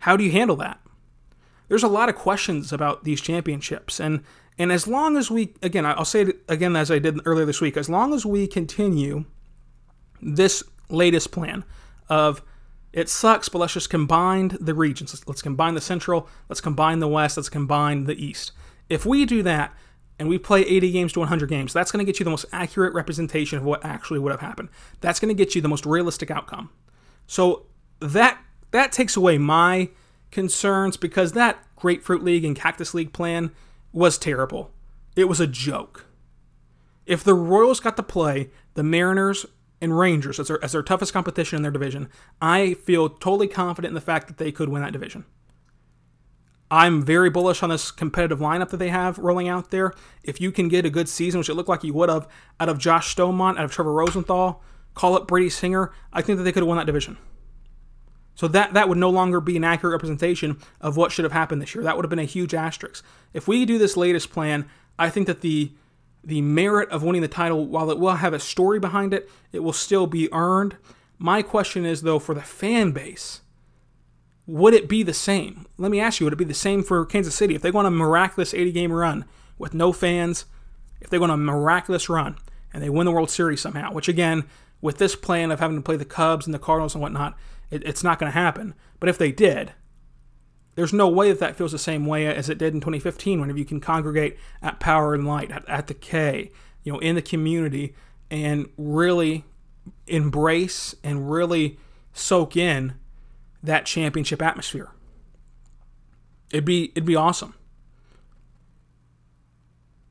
How 0.00 0.16
do 0.16 0.24
you 0.24 0.32
handle 0.32 0.56
that? 0.56 0.80
There's 1.68 1.84
a 1.84 1.88
lot 1.88 2.08
of 2.08 2.16
questions 2.16 2.72
about 2.72 3.04
these 3.04 3.20
championships, 3.20 4.00
and 4.00 4.24
and 4.58 4.72
as 4.72 4.86
long 4.86 5.16
as 5.16 5.30
we 5.30 5.54
again, 5.62 5.86
I'll 5.86 6.04
say 6.04 6.22
it 6.22 6.42
again 6.48 6.74
as 6.74 6.90
I 6.90 6.98
did 6.98 7.20
earlier 7.24 7.46
this 7.46 7.60
week, 7.60 7.76
as 7.76 7.88
long 7.88 8.12
as 8.12 8.26
we 8.26 8.46
continue 8.46 9.24
this 10.20 10.62
latest 10.90 11.30
plan 11.30 11.64
of 12.08 12.42
it 12.92 13.08
sucks, 13.08 13.48
but 13.48 13.58
let's 13.58 13.72
just 13.72 13.90
combine 13.90 14.56
the 14.60 14.74
regions. 14.74 15.14
Let's, 15.14 15.26
let's 15.26 15.42
combine 15.42 15.74
the 15.74 15.80
Central, 15.80 16.28
let's 16.48 16.60
combine 16.60 16.98
the 16.98 17.08
West, 17.08 17.36
let's 17.36 17.48
combine 17.48 18.04
the 18.04 18.22
East. 18.22 18.52
If 18.88 19.06
we 19.06 19.24
do 19.24 19.42
that, 19.42 19.74
and 20.18 20.28
we 20.28 20.38
play 20.38 20.60
80 20.60 20.92
games 20.92 21.12
to 21.14 21.20
100 21.20 21.48
games, 21.48 21.72
that's 21.72 21.90
going 21.90 22.04
to 22.04 22.10
get 22.10 22.20
you 22.20 22.24
the 22.24 22.30
most 22.30 22.44
accurate 22.52 22.94
representation 22.94 23.58
of 23.58 23.64
what 23.64 23.84
actually 23.84 24.20
would 24.20 24.30
have 24.30 24.40
happened. 24.40 24.68
That's 25.00 25.18
going 25.18 25.34
to 25.34 25.44
get 25.44 25.54
you 25.54 25.60
the 25.60 25.68
most 25.68 25.84
realistic 25.86 26.30
outcome. 26.30 26.70
So 27.26 27.66
that 28.00 28.38
that 28.70 28.92
takes 28.92 29.16
away 29.16 29.38
my 29.38 29.90
concerns 30.30 30.96
because 30.96 31.32
that 31.32 31.64
Grapefruit 31.76 32.22
League 32.22 32.44
and 32.44 32.54
Cactus 32.54 32.94
League 32.94 33.12
plan 33.12 33.50
was 33.92 34.16
terrible. 34.18 34.70
It 35.16 35.24
was 35.24 35.40
a 35.40 35.46
joke. 35.46 36.06
If 37.04 37.24
the 37.24 37.34
Royals 37.34 37.80
got 37.80 37.96
to 37.96 38.02
play 38.02 38.50
the 38.74 38.82
Mariners 38.82 39.44
and 39.82 39.98
Rangers 39.98 40.38
as 40.38 40.48
their, 40.48 40.64
as 40.64 40.72
their 40.72 40.82
toughest 40.82 41.12
competition 41.12 41.56
in 41.56 41.62
their 41.62 41.72
division, 41.72 42.08
I 42.40 42.74
feel 42.74 43.10
totally 43.10 43.48
confident 43.48 43.90
in 43.90 43.94
the 43.96 44.00
fact 44.00 44.28
that 44.28 44.38
they 44.38 44.52
could 44.52 44.70
win 44.70 44.80
that 44.80 44.92
division. 44.92 45.26
I'm 46.70 47.02
very 47.02 47.28
bullish 47.28 47.62
on 47.62 47.68
this 47.68 47.90
competitive 47.90 48.38
lineup 48.38 48.70
that 48.70 48.78
they 48.78 48.88
have 48.88 49.18
rolling 49.18 49.48
out 49.48 49.70
there. 49.70 49.92
If 50.22 50.40
you 50.40 50.50
can 50.50 50.68
get 50.68 50.86
a 50.86 50.90
good 50.90 51.08
season, 51.08 51.38
which 51.38 51.50
it 51.50 51.54
looked 51.54 51.68
like 51.68 51.84
you 51.84 51.92
would 51.92 52.08
have, 52.08 52.26
out 52.60 52.70
of 52.70 52.78
Josh 52.78 53.14
Staumont, 53.14 53.58
out 53.58 53.64
of 53.64 53.72
Trevor 53.72 53.92
Rosenthal, 53.92 54.62
call 54.94 55.14
up 55.14 55.26
Brady 55.26 55.50
Singer, 55.50 55.92
I 56.12 56.22
think 56.22 56.38
that 56.38 56.44
they 56.44 56.52
could 56.52 56.62
have 56.62 56.68
won 56.68 56.78
that 56.78 56.86
division. 56.86 57.18
So 58.34 58.48
that 58.48 58.72
that 58.72 58.88
would 58.88 58.96
no 58.96 59.10
longer 59.10 59.40
be 59.40 59.56
an 59.58 59.64
accurate 59.64 59.92
representation 59.92 60.58
of 60.80 60.96
what 60.96 61.12
should 61.12 61.24
have 61.24 61.32
happened 61.32 61.60
this 61.60 61.74
year. 61.74 61.84
That 61.84 61.96
would 61.96 62.04
have 62.04 62.10
been 62.10 62.18
a 62.18 62.24
huge 62.24 62.54
asterisk. 62.54 63.04
If 63.34 63.46
we 63.46 63.66
do 63.66 63.76
this 63.76 63.96
latest 63.96 64.30
plan, 64.30 64.66
I 64.98 65.10
think 65.10 65.26
that 65.26 65.42
the 65.42 65.72
the 66.24 66.42
merit 66.42 66.88
of 66.90 67.02
winning 67.02 67.22
the 67.22 67.28
title, 67.28 67.66
while 67.66 67.90
it 67.90 67.98
will 67.98 68.16
have 68.16 68.32
a 68.32 68.38
story 68.38 68.78
behind 68.78 69.12
it, 69.12 69.28
it 69.52 69.60
will 69.60 69.72
still 69.72 70.06
be 70.06 70.32
earned. 70.32 70.76
My 71.18 71.42
question 71.42 71.84
is 71.84 72.02
though, 72.02 72.18
for 72.18 72.34
the 72.34 72.42
fan 72.42 72.92
base, 72.92 73.40
would 74.46 74.74
it 74.74 74.88
be 74.88 75.02
the 75.02 75.14
same? 75.14 75.66
Let 75.78 75.90
me 75.90 76.00
ask 76.00 76.20
you, 76.20 76.26
would 76.26 76.32
it 76.32 76.36
be 76.36 76.44
the 76.44 76.54
same 76.54 76.82
for 76.82 77.04
Kansas 77.06 77.34
City 77.34 77.54
if 77.54 77.62
they 77.62 77.70
go 77.70 77.78
on 77.78 77.86
a 77.86 77.90
miraculous 77.90 78.54
80 78.54 78.72
game 78.72 78.92
run 78.92 79.24
with 79.58 79.74
no 79.74 79.92
fans? 79.92 80.46
If 81.00 81.10
they 81.10 81.18
go 81.18 81.24
on 81.24 81.30
a 81.30 81.36
miraculous 81.36 82.08
run 82.08 82.36
and 82.72 82.82
they 82.82 82.90
win 82.90 83.06
the 83.06 83.12
World 83.12 83.30
Series 83.30 83.60
somehow, 83.60 83.92
which 83.92 84.08
again, 84.08 84.44
with 84.80 84.98
this 84.98 85.14
plan 85.14 85.50
of 85.50 85.60
having 85.60 85.76
to 85.76 85.82
play 85.82 85.96
the 85.96 86.04
Cubs 86.04 86.46
and 86.46 86.54
the 86.54 86.58
Cardinals 86.58 86.94
and 86.94 87.02
whatnot, 87.02 87.36
it, 87.70 87.82
it's 87.84 88.04
not 88.04 88.18
going 88.18 88.30
to 88.30 88.38
happen. 88.38 88.74
But 89.00 89.08
if 89.08 89.18
they 89.18 89.32
did, 89.32 89.72
there's 90.74 90.92
no 90.92 91.08
way 91.08 91.28
that 91.28 91.40
that 91.40 91.56
feels 91.56 91.72
the 91.72 91.78
same 91.78 92.06
way 92.06 92.26
as 92.26 92.48
it 92.48 92.58
did 92.58 92.74
in 92.74 92.80
2015 92.80 93.40
whenever 93.40 93.58
you 93.58 93.64
can 93.64 93.80
congregate 93.80 94.38
at 94.62 94.80
Power 94.80 95.14
and 95.14 95.26
Light, 95.26 95.50
at, 95.50 95.68
at 95.68 95.86
the 95.86 95.94
K, 95.94 96.50
you 96.82 96.92
know, 96.92 96.98
in 96.98 97.14
the 97.14 97.22
community 97.22 97.94
and 98.30 98.68
really 98.78 99.44
embrace 100.06 100.94
and 101.04 101.30
really 101.30 101.78
soak 102.14 102.56
in 102.56 102.94
that 103.62 103.84
championship 103.84 104.40
atmosphere. 104.40 104.90
It'd 106.50 106.64
be 106.64 106.90
it'd 106.94 107.04
be 107.04 107.16
awesome. 107.16 107.54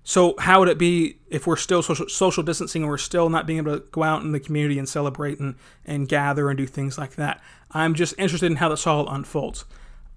So 0.04 0.36
how 0.40 0.60
would 0.60 0.68
it 0.68 0.78
be 0.78 1.18
if 1.30 1.46
we're 1.46 1.56
still 1.56 1.82
social, 1.82 2.10
social 2.10 2.44
distancing 2.44 2.82
and 2.82 2.90
we're 2.90 2.98
still 2.98 3.30
not 3.30 3.46
being 3.46 3.60
able 3.60 3.80
to 3.80 3.86
go 3.92 4.04
out 4.04 4.24
in 4.24 4.32
the 4.32 4.40
community 4.40 4.80
and 4.80 4.90
celebrate 4.90 5.40
and, 5.40 5.56
and 5.86 6.08
gather 6.08 6.50
and 6.50 6.58
do 6.58 6.66
things 6.66 6.98
like 6.98 7.16
that? 7.16 7.40
I'm 7.72 7.94
just 7.94 8.16
interested 8.18 8.48
in 8.48 8.58
how 8.58 8.70
this 8.70 8.88
all 8.88 9.08
unfolds. 9.08 9.64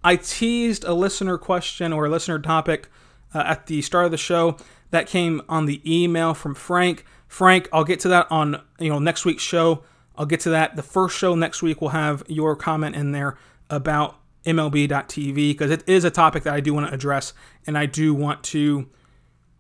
I 0.05 0.17
teased 0.17 0.85
a 0.85 0.95
listener 0.95 1.39
question 1.39 1.93
or 1.93 2.07
a 2.07 2.09
listener 2.09 2.39
topic 2.39 2.89
uh, 3.35 3.43
at 3.47 3.67
the 3.67 3.83
start 3.83 4.05
of 4.05 4.11
the 4.11 4.17
show 4.17 4.59
that 4.91 5.09
came 5.09 5.43
on 5.49 5.67
the 5.67 5.81
email 5.85 6.35
from 6.35 6.55
Frank. 6.55 7.05
Frank, 7.27 7.69
I'll 7.73 7.85
get 7.85 7.99
to 8.01 8.09
that 8.09 8.31
on 8.31 8.63
you 8.79 8.91
know 8.91 8.99
next 8.99 9.25
week's 9.25 9.43
show. 9.43 9.83
I'll 10.17 10.27
get 10.27 10.41
to 10.41 10.51
that. 10.51 10.77
The 10.77 10.83
first 10.83 11.17
show 11.17 11.35
next 11.35 11.63
week 11.63 11.81
will 11.81 11.89
have 11.89 12.23
your 12.29 12.55
comment 12.55 12.95
in 12.95 13.11
there 13.11 13.37
about 13.69 14.17
MLB.tv 14.45 15.35
because 15.35 15.73
it 15.73 15.83
is 15.89 16.05
a 16.05 16.11
topic 16.11 16.45
that 16.45 16.55
I 16.55 16.61
do 16.61 16.73
want 16.75 16.87
to 16.87 16.95
address 16.95 17.33
and 17.67 17.77
I 17.77 17.87
do 17.87 18.15
want 18.15 18.45
to 18.45 18.89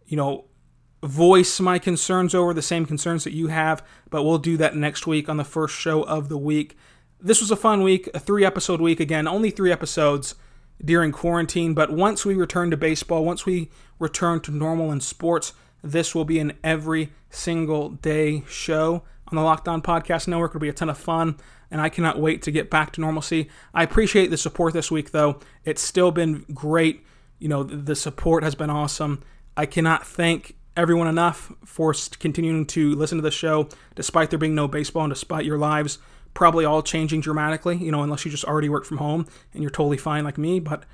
you 0.06 0.16
know, 0.16 0.44
voice 1.02 1.60
my 1.60 1.78
concerns 1.78 2.34
over 2.34 2.54
the 2.54 2.62
same 2.62 2.86
concerns 2.86 3.24
that 3.24 3.32
you 3.32 3.48
have, 3.48 3.84
but 4.10 4.22
we'll 4.22 4.38
do 4.38 4.56
that 4.56 4.76
next 4.76 5.06
week 5.06 5.28
on 5.28 5.36
the 5.36 5.44
first 5.44 5.74
show 5.74 6.02
of 6.02 6.28
the 6.28 6.38
week. 6.38 6.76
This 7.24 7.40
was 7.40 7.50
a 7.50 7.56
fun 7.56 7.82
week, 7.82 8.10
a 8.12 8.18
three 8.18 8.44
episode 8.44 8.82
week. 8.82 9.00
Again, 9.00 9.26
only 9.26 9.48
three 9.48 9.72
episodes 9.72 10.34
during 10.84 11.10
quarantine, 11.10 11.72
but 11.72 11.90
once 11.90 12.26
we 12.26 12.34
return 12.34 12.70
to 12.70 12.76
baseball, 12.76 13.24
once 13.24 13.46
we 13.46 13.70
return 13.98 14.40
to 14.40 14.50
normal 14.50 14.92
in 14.92 15.00
sports, 15.00 15.54
this 15.82 16.14
will 16.14 16.26
be 16.26 16.38
an 16.38 16.52
every 16.62 17.14
single 17.30 17.88
day 17.88 18.42
show 18.46 19.04
on 19.28 19.36
the 19.36 19.42
Locked 19.42 19.68
On 19.68 19.80
Podcast 19.80 20.28
Network. 20.28 20.50
It'll 20.50 20.60
be 20.60 20.68
a 20.68 20.74
ton 20.74 20.90
of 20.90 20.98
fun, 20.98 21.38
and 21.70 21.80
I 21.80 21.88
cannot 21.88 22.20
wait 22.20 22.42
to 22.42 22.50
get 22.50 22.68
back 22.68 22.92
to 22.92 23.00
normalcy. 23.00 23.48
I 23.72 23.84
appreciate 23.84 24.28
the 24.28 24.36
support 24.36 24.74
this 24.74 24.90
week, 24.90 25.12
though. 25.12 25.40
It's 25.64 25.80
still 25.80 26.10
been 26.10 26.44
great. 26.52 27.06
You 27.38 27.48
know, 27.48 27.62
the 27.62 27.96
support 27.96 28.44
has 28.44 28.54
been 28.54 28.68
awesome. 28.68 29.22
I 29.56 29.64
cannot 29.64 30.06
thank 30.06 30.56
everyone 30.76 31.06
enough 31.06 31.50
for 31.64 31.94
continuing 32.18 32.66
to 32.66 32.94
listen 32.94 33.16
to 33.16 33.22
the 33.22 33.30
show, 33.30 33.70
despite 33.94 34.28
there 34.28 34.38
being 34.38 34.54
no 34.54 34.68
baseball 34.68 35.04
and 35.04 35.12
despite 35.14 35.46
your 35.46 35.56
lives 35.56 35.96
probably 36.34 36.64
all 36.64 36.82
changing 36.82 37.20
dramatically, 37.20 37.76
you 37.76 37.90
know, 37.90 38.02
unless 38.02 38.24
you 38.24 38.30
just 38.30 38.44
already 38.44 38.68
work 38.68 38.84
from 38.84 38.98
home 38.98 39.26
and 39.52 39.62
you're 39.62 39.70
totally 39.70 39.96
fine 39.96 40.24
like 40.24 40.36
me. 40.36 40.60
But, 40.60 40.84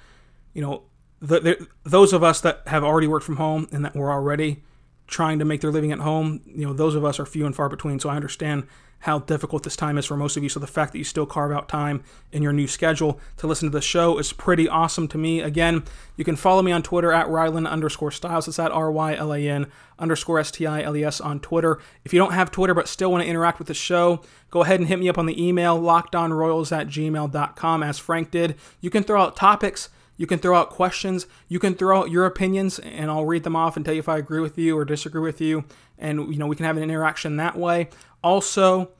you 0.54 0.62
know, 0.62 0.82
the, 1.20 1.40
the, 1.40 1.68
those 1.84 2.12
of 2.12 2.22
us 2.22 2.40
that 2.42 2.62
have 2.66 2.84
already 2.84 3.06
worked 3.06 3.24
from 3.24 3.36
home 3.36 3.66
and 3.72 3.84
that 3.84 3.96
were 3.96 4.12
already 4.12 4.62
trying 5.10 5.38
to 5.40 5.44
make 5.44 5.60
their 5.60 5.72
living 5.72 5.92
at 5.92 5.98
home, 5.98 6.40
you 6.46 6.66
know, 6.66 6.72
those 6.72 6.94
of 6.94 7.04
us 7.04 7.20
are 7.20 7.26
few 7.26 7.44
and 7.44 7.54
far 7.54 7.68
between. 7.68 7.98
So 7.98 8.08
I 8.08 8.16
understand 8.16 8.66
how 9.00 9.18
difficult 9.18 9.62
this 9.62 9.76
time 9.76 9.96
is 9.96 10.04
for 10.04 10.16
most 10.16 10.36
of 10.36 10.42
you. 10.42 10.48
So 10.48 10.60
the 10.60 10.66
fact 10.66 10.92
that 10.92 10.98
you 10.98 11.04
still 11.04 11.24
carve 11.24 11.52
out 11.52 11.68
time 11.68 12.04
in 12.32 12.42
your 12.42 12.52
new 12.52 12.66
schedule 12.66 13.18
to 13.38 13.46
listen 13.46 13.68
to 13.70 13.72
the 13.72 13.80
show 13.80 14.18
is 14.18 14.32
pretty 14.32 14.68
awesome 14.68 15.08
to 15.08 15.18
me. 15.18 15.40
Again, 15.40 15.84
you 16.16 16.24
can 16.24 16.36
follow 16.36 16.60
me 16.62 16.70
on 16.70 16.82
Twitter 16.82 17.10
at 17.10 17.26
Rylan 17.26 17.68
underscore 17.68 18.10
Stiles. 18.10 18.46
It's 18.46 18.58
at 18.58 18.70
R 18.70 18.92
Y 18.92 19.14
L 19.14 19.32
A 19.32 19.48
N 19.48 19.66
underscore 19.98 20.38
S 20.38 20.50
T 20.50 20.66
I 20.66 20.82
L 20.82 20.96
E 20.96 21.02
S 21.02 21.20
on 21.20 21.40
Twitter. 21.40 21.78
If 22.04 22.12
you 22.12 22.18
don't 22.18 22.34
have 22.34 22.50
Twitter 22.50 22.74
but 22.74 22.88
still 22.88 23.10
want 23.10 23.24
to 23.24 23.28
interact 23.28 23.58
with 23.58 23.68
the 23.68 23.74
show, 23.74 24.20
go 24.50 24.62
ahead 24.62 24.80
and 24.80 24.88
hit 24.88 24.98
me 24.98 25.08
up 25.08 25.18
on 25.18 25.26
the 25.26 25.42
email 25.42 25.80
lockedonroyals 25.80 26.76
at 26.76 26.88
gmail.com 26.88 27.82
as 27.82 27.98
Frank 27.98 28.30
did. 28.30 28.56
You 28.80 28.90
can 28.90 29.02
throw 29.02 29.22
out 29.22 29.34
topics. 29.34 29.88
You 30.20 30.26
can 30.26 30.38
throw 30.38 30.54
out 30.54 30.68
questions. 30.68 31.26
You 31.48 31.58
can 31.58 31.74
throw 31.74 31.98
out 31.98 32.10
your 32.10 32.26
opinions, 32.26 32.78
and 32.78 33.10
I'll 33.10 33.24
read 33.24 33.42
them 33.42 33.56
off 33.56 33.74
and 33.74 33.86
tell 33.86 33.94
you 33.94 34.00
if 34.00 34.08
I 34.10 34.18
agree 34.18 34.40
with 34.40 34.58
you 34.58 34.76
or 34.76 34.84
disagree 34.84 35.22
with 35.22 35.40
you. 35.40 35.64
And 35.98 36.30
you 36.30 36.38
know 36.38 36.46
we 36.46 36.56
can 36.56 36.66
have 36.66 36.76
an 36.76 36.82
interaction 36.82 37.36
that 37.36 37.56
way. 37.56 37.88
Also, 38.22 38.90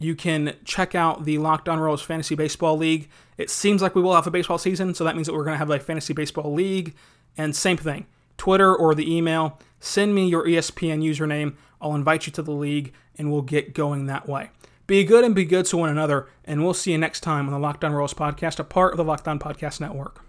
you 0.00 0.16
can 0.16 0.56
check 0.64 0.96
out 0.96 1.24
the 1.24 1.38
Locked 1.38 1.68
On 1.68 1.78
Royals 1.78 2.02
Fantasy 2.02 2.34
Baseball 2.34 2.76
League. 2.76 3.08
It 3.36 3.48
seems 3.48 3.80
like 3.80 3.94
we 3.94 4.02
will 4.02 4.16
have 4.16 4.26
a 4.26 4.32
baseball 4.32 4.58
season, 4.58 4.92
so 4.92 5.04
that 5.04 5.14
means 5.14 5.28
that 5.28 5.34
we're 5.34 5.44
going 5.44 5.54
to 5.54 5.58
have 5.58 5.70
a 5.70 5.78
fantasy 5.78 6.14
baseball 6.14 6.52
league. 6.52 6.96
And 7.36 7.54
same 7.54 7.76
thing, 7.76 8.06
Twitter 8.36 8.74
or 8.74 8.96
the 8.96 9.14
email. 9.14 9.60
Send 9.78 10.16
me 10.16 10.28
your 10.28 10.44
ESPN 10.44 11.00
username. 11.00 11.54
I'll 11.80 11.94
invite 11.94 12.26
you 12.26 12.32
to 12.32 12.42
the 12.42 12.50
league, 12.50 12.92
and 13.16 13.30
we'll 13.30 13.42
get 13.42 13.72
going 13.72 14.06
that 14.06 14.28
way. 14.28 14.50
Be 14.88 15.04
good 15.04 15.22
and 15.22 15.34
be 15.34 15.44
good 15.44 15.66
to 15.66 15.76
one 15.76 15.90
another, 15.90 16.28
and 16.46 16.64
we'll 16.64 16.72
see 16.72 16.92
you 16.92 16.98
next 16.98 17.20
time 17.20 17.44
on 17.44 17.52
the 17.52 17.58
Locked 17.58 17.84
On 17.84 17.92
Royals 17.92 18.14
podcast, 18.14 18.58
a 18.58 18.64
part 18.64 18.92
of 18.92 18.96
the 18.96 19.04
Locked 19.04 19.28
On 19.28 19.38
Podcast 19.38 19.82
Network. 19.82 20.24